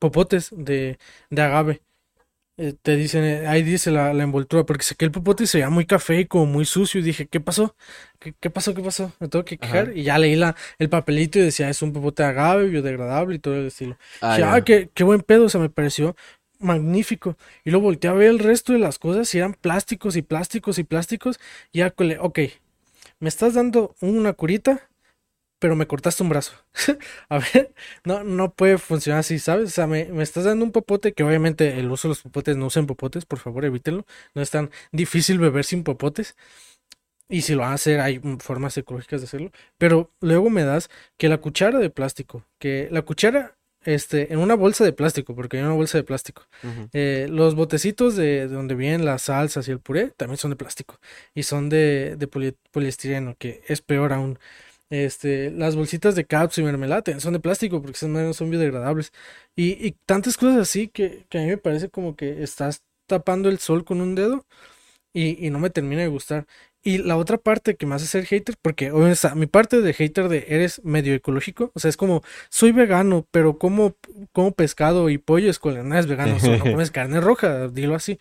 [0.00, 0.98] popotes de,
[1.30, 1.80] de agave.
[2.58, 5.70] Eh, te dicen, eh, ahí dice la, envoltura, porque sé que el popote se veía
[5.70, 7.00] muy café y como muy sucio.
[7.00, 7.74] Y dije, ¿qué pasó?
[8.18, 8.74] ¿Qué, pasó?
[8.74, 9.12] ¿Qué pasó?
[9.20, 9.96] Me tengo que quejar.
[9.96, 13.56] Y ya leí la, el papelito y decía, es un popote agave, biodegradable y todo
[13.56, 13.96] el estilo.
[14.20, 16.14] Ah, dije, ah, qué, qué buen pedo, o sea, me pareció
[16.58, 17.36] magnífico.
[17.64, 20.78] Y luego volteé a ver el resto de las cosas y eran plásticos y plásticos
[20.78, 21.40] y plásticos.
[21.72, 22.38] Y ya, ok,
[23.18, 24.88] me estás dando una curita
[25.62, 26.54] pero me cortaste un brazo.
[27.28, 27.72] a ver,
[28.04, 29.68] no, no puede funcionar así, ¿sabes?
[29.68, 32.66] O sea, me, estás dando un popote, que obviamente el uso de los popotes no
[32.66, 34.04] usen popotes, por favor, evítenlo.
[34.34, 36.34] No es tan difícil beber sin popotes.
[37.28, 39.52] Y si lo van a hacer, hay formas ecológicas de hacerlo.
[39.78, 44.56] Pero luego me das que la cuchara de plástico, que la cuchara este, en una
[44.56, 46.48] bolsa de plástico, porque hay una bolsa de plástico.
[46.92, 50.98] Eh, los botecitos de, donde vienen las salsas y el puré también son de plástico.
[51.36, 54.40] Y son de, de poliestireno, que es peor aún.
[54.92, 59.10] Este, las bolsitas de caps y mermelada son de plástico porque son, son biodegradables.
[59.56, 63.48] Y, y tantas cosas así que, que, a mí me parece como que estás tapando
[63.48, 64.44] el sol con un dedo
[65.14, 66.46] y, y no me termina de gustar.
[66.82, 69.94] Y la otra parte que me hace ser hater, porque o sea, mi parte de
[69.94, 73.96] hater de eres medio ecológico, o sea, es como, soy vegano, pero como,
[74.32, 78.18] como pescado y pollo es no es vegano, o no comes carne roja, dilo así.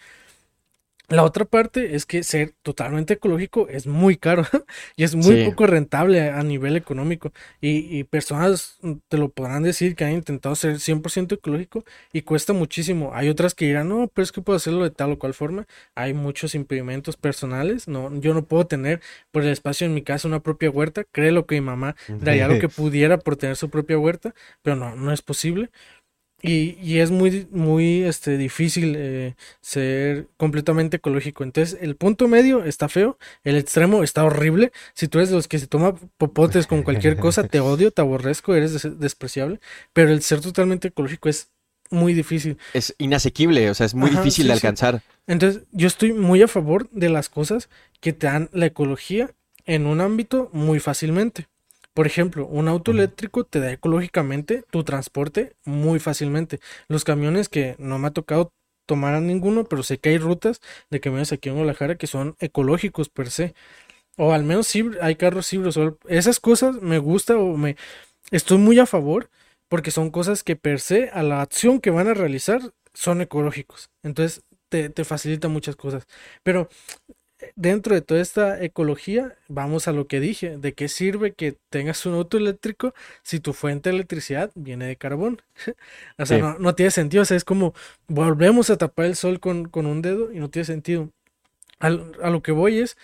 [1.11, 4.45] La otra parte es que ser totalmente ecológico es muy caro
[4.95, 7.33] y es muy poco rentable a, nivel económico.
[7.59, 11.83] Y, personas te lo podrán decir que han intentado ser 100% ecológico
[12.13, 13.11] y cuesta muchísimo.
[13.13, 15.67] Hay otras que dirán, no, pero es que puedo hacerlo de tal o cual forma.
[15.95, 17.87] Hay muchos impedimentos personales.
[17.87, 19.01] No, yo no puedo tener
[19.31, 21.03] por el espacio en mi casa una propia huerta.
[21.11, 24.95] Creo que mi mamá daría lo que pudiera por tener su propia huerta, pero no,
[24.95, 25.69] no es posible.
[26.41, 31.43] Y, y, es muy, muy este, difícil eh, ser completamente ecológico.
[31.43, 34.71] Entonces, el punto medio está feo, el extremo está horrible.
[34.93, 38.01] Si tú eres de los que se toma popotes con cualquier cosa, te odio, te
[38.01, 39.59] aborrezco, eres despreciable.
[39.93, 41.49] Pero el ser totalmente ecológico es
[41.91, 42.57] muy difícil.
[42.73, 45.01] Es inasequible, o sea, es muy difícil de alcanzar.
[45.27, 47.69] Entonces, yo estoy muy a favor de las cosas
[47.99, 49.31] que te dan la ecología
[49.65, 51.47] en un ámbito muy fácilmente.
[51.93, 56.59] Por ejemplo, un auto eléctrico te da ecológicamente tu transporte muy fácilmente.
[56.87, 58.53] Los camiones que no me ha tocado
[58.85, 62.35] tomar a ninguno, pero sé que hay rutas de camiones aquí en Guadalajara que son
[62.39, 63.53] ecológicos per se.
[64.17, 65.79] O al menos sí hay carros híbridos.
[66.07, 67.77] Esas cosas me gusta o me
[68.31, 69.29] estoy muy a favor
[69.69, 72.61] porque son cosas que per se a la acción que van a realizar
[72.93, 73.89] son ecológicos.
[74.03, 76.07] Entonces te, te facilita muchas cosas.
[76.43, 76.69] Pero
[77.55, 82.05] dentro de toda esta ecología, vamos a lo que dije, ¿de qué sirve que tengas
[82.05, 85.41] un auto eléctrico si tu fuente de electricidad viene de carbón?
[86.17, 87.73] o sea, no, tiene sentido, o sea, es como
[88.07, 91.09] volvemos a tapar el sol con, un dedo y no tiene sentido.
[91.79, 92.97] a lo que voy es,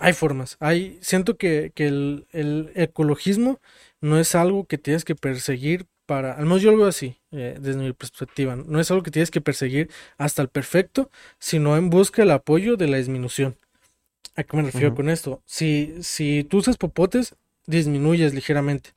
[0.00, 3.60] hay formas, hay, siento que, el, el, ecologismo
[4.00, 7.56] no es algo que tienes que perseguir para, al menos yo lo veo así, eh,
[7.60, 11.90] desde mi perspectiva, no es algo que tienes que perseguir hasta el perfecto, sino en
[11.90, 13.56] busca del apoyo de la disminución.
[14.36, 15.42] ¿A qué me refiero con esto?
[15.46, 17.34] Si, si tú usas popotes,
[17.66, 18.90] disminuyes ligeramente.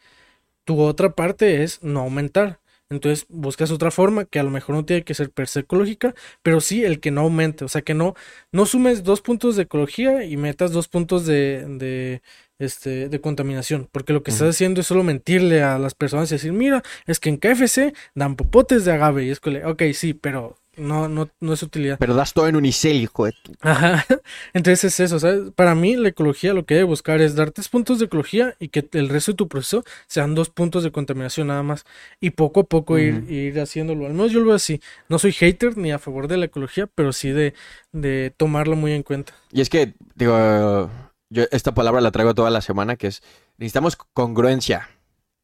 [0.66, 2.60] Tu otra parte es no aumentar.
[2.89, 6.16] Entonces buscas otra forma que a lo mejor no tiene que ser per se ecológica,
[6.41, 7.64] pero sí el que no aumente.
[7.64, 8.16] O sea, que no,
[8.51, 12.22] no sumes dos puntos de ecología y metas dos puntos de, de,
[12.60, 13.89] este, de contaminación.
[13.91, 17.20] Porque lo que estás haciendo es solo mentirle a las personas y decir, mira, es
[17.20, 19.26] que en KFC dan popotes de agave.
[19.26, 21.97] Y es que, ok, sí, pero no, no, no es utilidad.
[21.99, 23.53] Pero das todo en unicel, hijo de tu...
[23.62, 24.05] Ajá.
[24.53, 25.51] Entonces es eso, ¿sabes?
[25.55, 28.70] Para mí la ecología lo que debe buscar es dar tres puntos de ecología y
[28.70, 31.86] que el resto de tu proceso sean dos puntos de contaminación nada más.
[32.20, 34.05] Y poco a poco ir, ir haciéndolo.
[34.05, 34.82] Al menos yo lo veo así.
[35.10, 37.53] No soy hater ni a favor de la ecología, pero sí de,
[37.91, 39.34] de tomarlo muy en cuenta.
[39.51, 40.89] Y es que, digo,
[41.30, 43.22] yo esta palabra la traigo toda la semana, que es,
[43.58, 44.90] necesitamos congruencia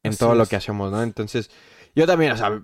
[0.02, 1.02] en todo lo que hacemos, ¿no?
[1.02, 1.50] Entonces,
[1.94, 2.62] yo también, o sea,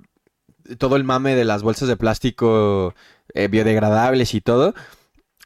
[0.79, 2.95] todo el mame de las bolsas de plástico
[3.35, 4.75] eh, biodegradables y todo,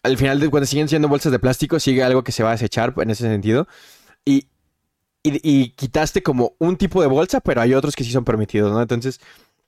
[0.03, 2.53] al final de cuando siguen siendo bolsas de plástico, sigue algo que se va a
[2.53, 3.67] desechar en ese sentido.
[4.25, 4.49] Y,
[5.23, 8.81] y, quitaste como un tipo de bolsa, pero hay otros que sí son permitidos, ¿no?
[8.81, 9.21] Entonces,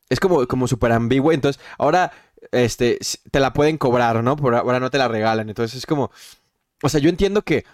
[0.09, 1.33] es como, como súper ambiguo.
[1.33, 2.13] Entonces, ahora
[2.53, 2.99] este,
[3.31, 4.37] te la pueden cobrar, ¿no?
[4.37, 5.49] Por ahora no te la regalan.
[5.49, 6.11] Entonces, es como...
[6.83, 7.65] O sea, yo entiendo que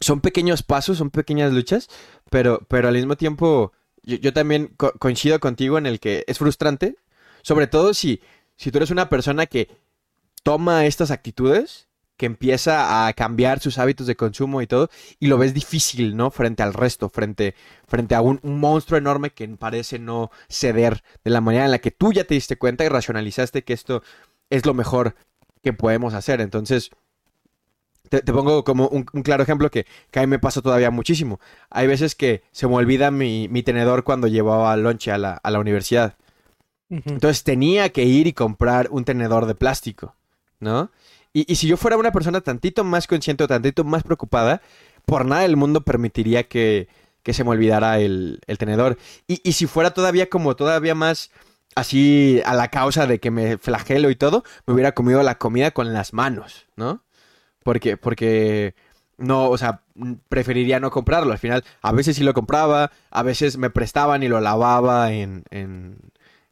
[0.00, 1.88] son pequeños pasos, son pequeñas luchas,
[2.30, 3.72] pero, pero al mismo tiempo
[4.02, 6.96] yo, también coincido contigo en el que es frustrante,
[7.42, 8.20] sobre todo si,
[8.56, 9.68] si tú eres una persona que
[10.42, 15.38] toma estas actitudes, que empieza a cambiar sus hábitos de consumo y todo, y lo
[15.38, 16.30] ves difícil, ¿no?
[16.30, 17.54] Frente al resto, frente,
[17.86, 21.78] frente a un, un, monstruo enorme que parece no ceder de la manera en la
[21.78, 24.02] que tú ya te diste cuenta y racionalizaste que esto
[24.50, 25.14] es lo mejor
[25.62, 26.42] que podemos hacer.
[26.42, 26.90] Entonces,
[28.10, 31.40] te, pongo como un, claro ejemplo que, que, a mí me pasa todavía muchísimo.
[31.70, 35.60] Hay veces que se me olvida mi, tenedor cuando llevaba lonche a la, a la
[35.60, 36.16] universidad.
[36.90, 40.16] Entonces tenía que ir y comprar un tenedor de plástico,
[40.58, 40.90] ¿no?
[41.32, 44.60] Y, si yo fuera una persona tantito más consciente o tantito más preocupada,
[45.06, 46.88] por nada del mundo permitiría que,
[47.22, 48.98] que se me olvidara el, el tenedor.
[49.28, 51.30] Y, y, si fuera todavía como todavía más
[51.76, 55.70] así a la causa de que me flagelo y todo, me hubiera comido la comida
[55.70, 57.04] con las manos, ¿no?
[57.62, 58.74] Porque, porque
[59.18, 59.82] no, o sea,
[60.28, 61.32] preferiría no comprarlo.
[61.32, 65.44] Al final, a veces sí lo compraba, a veces me prestaban y lo lavaba en,
[65.50, 65.98] en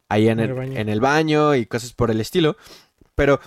[0.07, 2.57] ahí en, el, en el baño y cosas por el estilo.
[3.15, 3.39] Pero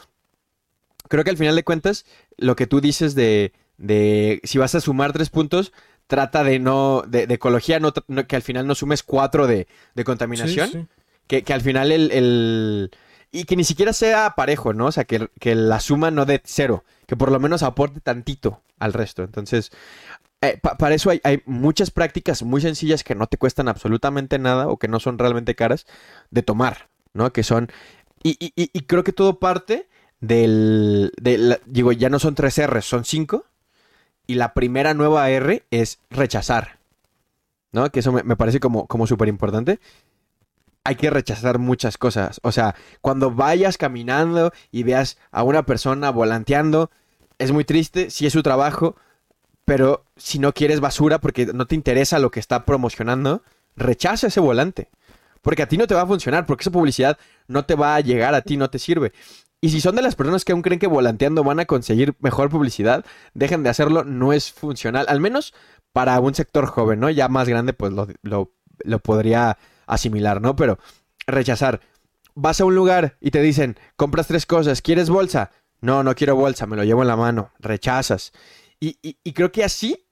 [1.08, 2.04] creo que al final de cuentas,
[2.36, 5.72] lo que tú dices de, de si vas a sumar tres puntos,
[6.06, 10.88] trata de no, de, ecología, no, que al final no sumes cuatro de, de contaminación.
[11.26, 12.90] Que, que, al final el,
[13.32, 14.86] y que ni siquiera sea parejo, ¿no?
[14.86, 18.92] O sea, que, la suma no dé cero, que por lo menos aporte tantito al
[18.92, 19.22] resto.
[19.22, 19.72] Entonces,
[20.42, 24.76] eh, para eso hay, muchas prácticas muy sencillas que no te cuestan absolutamente nada o
[24.76, 25.86] que no son realmente caras
[26.30, 27.32] de tomar, ¿no?
[27.32, 27.72] Que son...
[28.22, 29.88] Y, y, y creo que todo parte
[30.20, 31.10] del...
[31.66, 33.46] digo, ya no son tres R, son cinco.
[34.26, 36.78] Y la primera nueva R es rechazar,
[37.72, 37.90] ¿no?
[37.90, 39.80] Que eso me, me parece como, como súper importante
[40.84, 42.40] hay que rechazar muchas cosas.
[42.42, 46.90] O sea, cuando vayas caminando y veas a una persona volanteando,
[47.38, 48.96] es muy triste, si es su trabajo,
[49.64, 53.42] pero si no quieres basura porque no te interesa lo que está promocionando,
[53.76, 54.90] rechaza ese volante.
[55.40, 57.18] Porque a ti no te va a funcionar, porque esa publicidad
[57.48, 59.12] no te va a llegar a ti, no te sirve.
[59.60, 62.50] Y si son de las personas que aún creen que volanteando van a conseguir mejor
[62.50, 63.04] publicidad,
[63.34, 65.06] dejen de hacerlo, no es funcional.
[65.08, 65.54] Al menos
[65.92, 67.10] para un sector joven, ¿no?
[67.10, 68.52] Ya más grande, pues lo, lo,
[68.84, 70.56] lo podría asimilar, ¿no?
[70.56, 70.78] Pero
[71.26, 71.80] rechazar.
[72.34, 75.50] Vas a un lugar y te dicen, compras tres cosas, ¿quieres bolsa?
[75.80, 77.52] No, no quiero bolsa, me lo llevo en la mano.
[77.58, 78.32] Rechazas.
[78.80, 80.08] Y, y, creo que así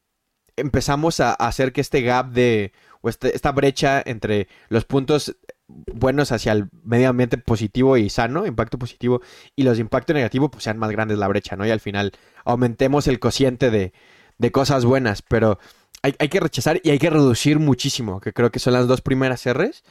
[0.57, 6.33] empezamos a, hacer que este gap de, o este, esta brecha entre los puntos buenos
[6.33, 9.23] hacia el medio ambiente positivo y sano, impacto positivo,
[9.57, 10.15] y los de impacto
[10.51, 11.67] pues sean más grandes la brecha, ¿no?
[11.67, 12.13] Y al final
[12.45, 13.93] aumentemos el cociente de,
[14.39, 15.59] de cosas buenas, pero
[16.03, 19.47] hay, que rechazar y hay que reducir muchísimo, que creo que son las dos primeras
[19.47, 19.83] R's,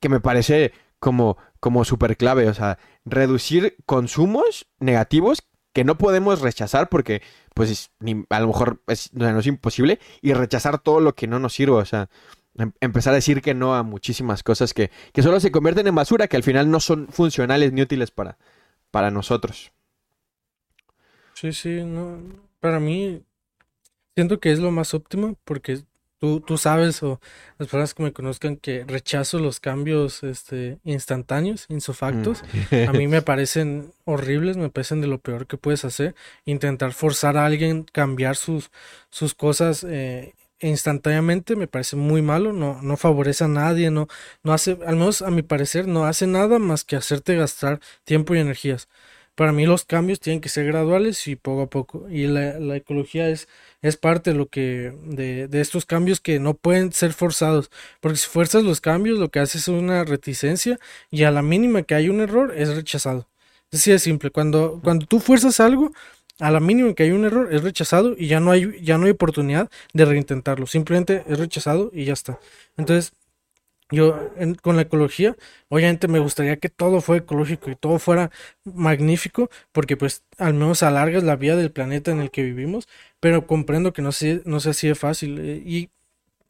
[0.00, 2.48] que me parece como, como súper clave.
[2.48, 7.20] O sea, reducir consumos negativos que no podemos rechazar porque,
[7.52, 7.90] pues,
[8.30, 11.74] a lo mejor es, no, es imposible, y rechazar todo lo que no nos sirve.
[11.74, 12.08] O sea,
[12.56, 15.94] em, empezar a decir que no a muchísimas cosas que, que solo se convierten en
[15.94, 18.38] basura, que al final no son funcionales ni útiles para,
[18.92, 19.72] para nosotros.
[21.34, 22.18] Sí, sí, no,
[22.60, 23.24] para mí
[24.14, 25.80] siento que es lo más óptimo porque
[26.18, 27.20] tú, tú sabes o
[27.58, 32.42] las personas que me conozcan que rechazo los cambios este, instantáneos, insofactos.
[32.70, 32.88] Mm.
[32.88, 36.14] A mí me parecen horribles, me parecen de lo peor que puedes hacer.
[36.44, 38.70] Intentar forzar a alguien cambiar sus,
[39.10, 44.08] sus cosas eh, instantáneamente me parece muy malo, no, no favorece a nadie, no,
[44.42, 48.34] no hace, al menos a mi parecer, no hace nada más que hacerte gastar tiempo
[48.34, 48.88] y energías.
[49.34, 52.08] Para mí los cambios tienen que ser graduales y poco a poco.
[52.08, 53.48] Y la, la ecología es,
[53.82, 57.70] es parte de lo que, de, de estos cambios que no pueden ser forzados.
[58.00, 60.78] Porque si fuerzas los cambios, lo que haces es una reticencia
[61.10, 63.28] y a la mínima que hay un error es rechazado.
[63.72, 64.30] Así de simple.
[64.30, 65.92] Cuando, cuando tú fuerzas algo,
[66.40, 69.06] a la mínima que hay un error es rechazado y ya no hay, ya no
[69.06, 70.66] hay oportunidad de reintentarlo.
[70.66, 72.38] Simplemente es rechazado y ya está.
[72.76, 73.12] Entonces,
[73.90, 75.36] yo en- con la ecología,
[75.68, 78.30] obviamente me gustaría que todo fuera ecológico y todo fuera
[78.64, 82.88] magnífico, porque pues al menos alargas la vida del planeta en el que vivimos,
[83.20, 85.38] pero comprendo que no se, no sea así de fácil.
[85.40, 85.90] eh, Y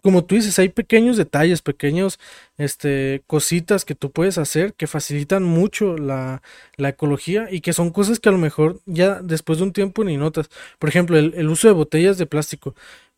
[0.02, 2.18] como tú dices, hay pequeños detalles, pequeños
[2.58, 6.42] este, cositas que tú puedes hacer que facilitan mucho la,
[6.76, 10.04] la ecología y que son cosas que a lo mejor ya después de un tiempo
[10.04, 10.50] ni notas.
[10.78, 12.74] Por ejemplo, el uso de botellas de plástico.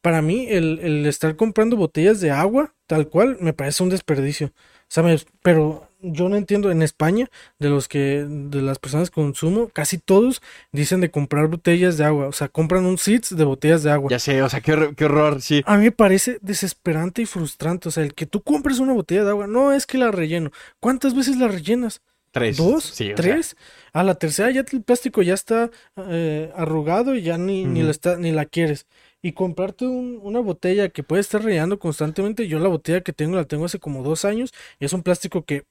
[0.06, 4.52] Para mí, el, el estar comprando botellas de agua, tal cual, me parece un desperdicio.
[4.86, 5.26] ¿Sabes?
[5.42, 7.28] Pero yo no entiendo, en España,
[7.58, 12.04] de los que, de las personas que consumo, casi todos dicen de comprar botellas de
[12.04, 12.28] agua.
[12.28, 14.08] O sea, compran un sits de botellas de agua.
[14.08, 15.64] Ya sé, o sea, qué, qué horror, sí.
[15.66, 17.88] A mí me parece desesperante y frustrante.
[17.88, 20.52] O sea, el que tú compres una botella de agua, no es que la relleno.
[20.78, 22.00] ¿Cuántas veces la rellenas?
[22.30, 22.58] Tres.
[22.58, 22.84] ¿Dos?
[22.84, 23.56] Sí, o sea, ¿Tres?
[23.92, 27.90] A la tercera ya el plástico ya está eh, arrugado y ya ni, ni, la
[27.90, 28.86] está, ni la quieres.
[29.22, 32.46] Y comprarte un- una botella que puede estar rellenando constantemente.
[32.48, 35.44] Yo la botella que tengo la tengo hace como dos años y es un plástico
[35.44, 35.64] que,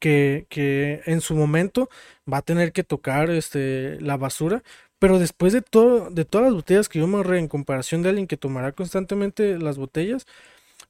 [0.00, 1.88] que, que en su momento
[2.32, 4.62] va a tener que tocar este, la basura.
[4.98, 8.08] Pero después de todo, de todas las botellas que yo me ahorré en comparación de
[8.10, 10.26] alguien que tomará constantemente las botellas,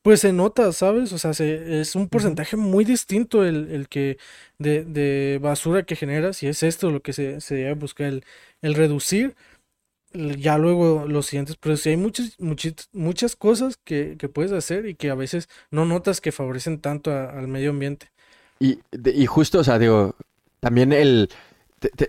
[0.03, 1.13] pues se nota, ¿sabes?
[1.13, 4.19] O sea, se- es un porcentaje muy distinto el, el que
[4.59, 8.25] de, de basura que genera, si es esto lo que se, se debe buscar, el,
[8.63, 9.37] el reducir,
[10.13, 14.87] ya luego los siguientes, pero sí hay muchas, muchas, muchas cosas que, que puedes hacer
[14.87, 18.11] y que a veces no notas que favorecen tanto al medio ambiente.
[18.59, 20.15] Y, y justo, o sea, digo,
[20.61, 21.29] también el...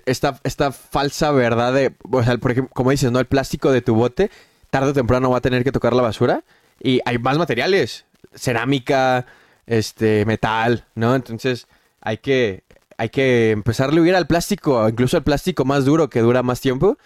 [0.06, 3.20] esta, esta falsa verdad de, o sea, por ejemplo, como dices, ¿no?
[3.20, 4.32] El plástico de tu bote,
[4.70, 6.44] tarde o temprano va a tener que tocar la basura.
[6.80, 9.26] Y hay más materiales, cerámica,
[9.66, 11.16] este, metal, ¿no?
[11.16, 11.68] Entonces,
[12.02, 12.64] hay que,
[12.98, 16.62] hay que empezarle a huir al plástico, incluso al plástico más duro que dura más
[16.62, 16.98] tiempo.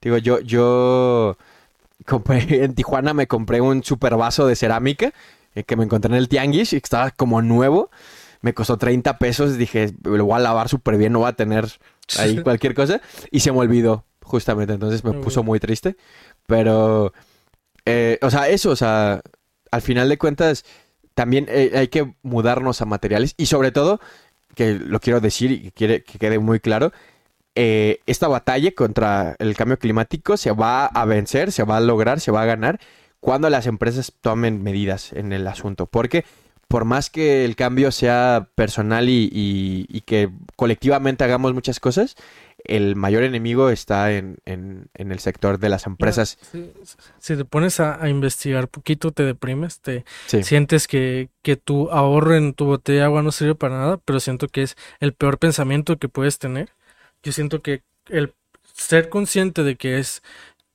[0.00, 1.36] Digo, yo, yo
[2.06, 5.12] compré en Tijuana, me compré un super vaso de cerámica
[5.54, 7.90] eh, que me encontré en el tianguis y que estaba como nuevo.
[8.40, 9.58] Me costó 30 pesos.
[9.58, 11.66] Dije, lo voy a lavar súper bien, no va a tener
[12.18, 13.00] ahí cualquier cosa.
[13.30, 14.74] Y se me olvidó, justamente.
[14.74, 15.96] Entonces me puso muy triste.
[16.46, 17.12] Pero,
[17.84, 19.22] eh, o sea, eso, o sea,
[19.70, 20.64] al final de cuentas,
[21.14, 23.34] también eh, hay que mudarnos a materiales.
[23.36, 24.00] Y sobre todo,
[24.54, 26.92] que lo quiero decir y que, quiere, que quede muy claro,
[27.60, 32.20] eh, esta batalla contra el cambio climático se va a vencer, se va a lograr,
[32.20, 32.78] se va a ganar
[33.18, 35.86] cuando las empresas tomen medidas en el asunto.
[35.86, 36.24] Porque
[36.68, 42.14] por más que el cambio sea personal y, y- y que colectivamente hagamos muchas cosas,
[42.64, 46.38] el mayor enemigo está en, en- en el sector de las empresas.
[46.52, 46.70] Si,
[47.18, 50.42] si te pones a, a investigar poquito, te deprimes, te Sí.
[50.44, 54.20] sientes que, que tu ahorro en tu botella de agua no sirve para nada, pero
[54.20, 56.68] siento que es el peor pensamiento que puedes tener.
[57.22, 58.34] Yo siento que el
[58.74, 60.22] ser consciente de que es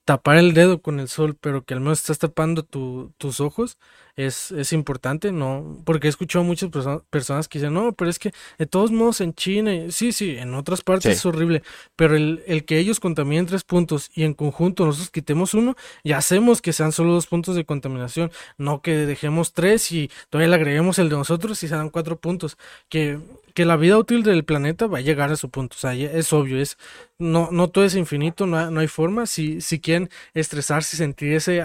[0.06, 3.78] tapar el dedo con el sol, pero que al menos estás tapando tu- tus ojos,
[4.16, 5.82] es, es importante, ¿no?
[5.86, 9.22] Porque he escuchado muchas perso- personas que dicen, no, pero es que de todos modos
[9.22, 11.18] en China, y- sí, sí, en otras partes Sí.
[11.18, 11.64] es horrible,
[11.96, 16.18] pero el, el que ellos contaminen tres puntos y en conjunto nosotros quitemos uno, ya
[16.18, 20.56] hacemos que sean solo dos puntos de contaminación, no que dejemos tres y todavía le
[20.56, 22.58] agreguemos el de nosotros y sean cuatro puntos,
[22.90, 23.20] que,
[23.56, 26.34] que la vida útil del planeta va a llegar a su punto, o sea, es
[26.34, 26.78] obvio, es,
[27.20, 30.98] no, no todo es infinito, no, hay- no hay forma, si, si quieren estresarse y
[30.98, 31.64] sentir ese,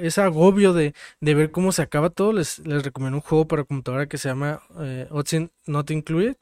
[0.00, 3.64] ese agobio de, de ver cómo se acaba todo, les, les recomiendo un juego para
[3.64, 6.36] computadora que se llama eh, Odds In- Not Included,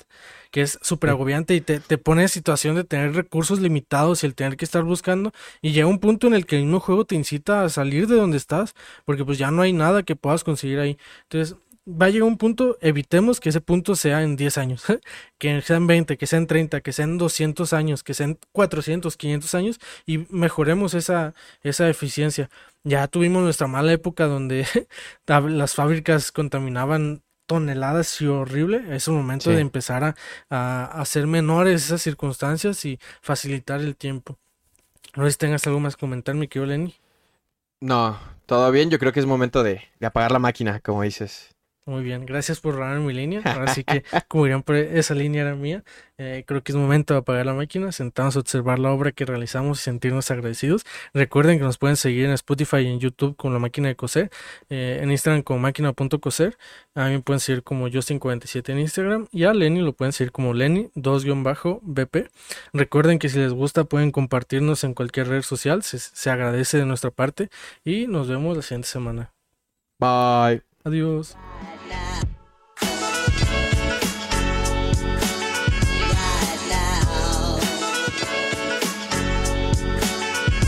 [0.50, 4.26] que es súper agobiante y te, te pone en situación de tener recursos limitados y
[4.26, 5.32] el tener que estar buscando
[5.62, 8.16] y llega un punto en el que el mismo juego te incita a salir de
[8.16, 8.74] donde estás
[9.04, 10.98] porque pues ya no hay nada que puedas conseguir ahí.
[11.24, 11.56] Entonces
[11.86, 14.84] va a llegar un punto, evitemos que ese punto sea en 10 años,
[15.38, 19.80] que sean 20, que sean 30, que sean 200 años, que sean 400, 500 años
[20.04, 22.50] y mejoremos esa, esa eficiencia.
[22.84, 24.66] Ya tuvimos nuestra mala época donde
[25.26, 30.16] las fábricas contaminaban toneladas y horrible, es un momento de empezar a,
[30.50, 34.36] a, hacer menores esas circunstancias y facilitar el tiempo.
[35.14, 36.96] No sé si tengas algo más que comentar, mi querido Lenny.
[37.80, 41.55] No, todo bien, yo creo que es momento de, de apagar la máquina, como dices.
[41.88, 43.42] Muy bien, gracias por robar mi línea.
[43.44, 45.84] Ahora sí que, como dirían, esa línea era mía.
[46.18, 49.24] Eh, creo que es momento de apagar la máquina, sentarnos a observar la obra que
[49.24, 50.84] realizamos y sentirnos agradecidos.
[51.14, 54.30] Recuerden que nos pueden seguir en Spotify y en YouTube con la máquina de coser,
[54.68, 56.58] eh, en Instagram con máquina.coser.
[56.96, 60.32] A mí me pueden seguir como Justin47 en Instagram y a Lenny lo pueden seguir
[60.32, 62.30] como Lenny 2-BP.
[62.72, 66.84] Recuerden que si les gusta pueden compartirnos en cualquier red social, se, se agradece de
[66.84, 67.48] nuestra parte
[67.84, 69.30] y nos vemos la siguiente semana.
[70.00, 70.62] Bye.
[70.86, 71.36] Adiós.
[71.96, 72.35] Florida.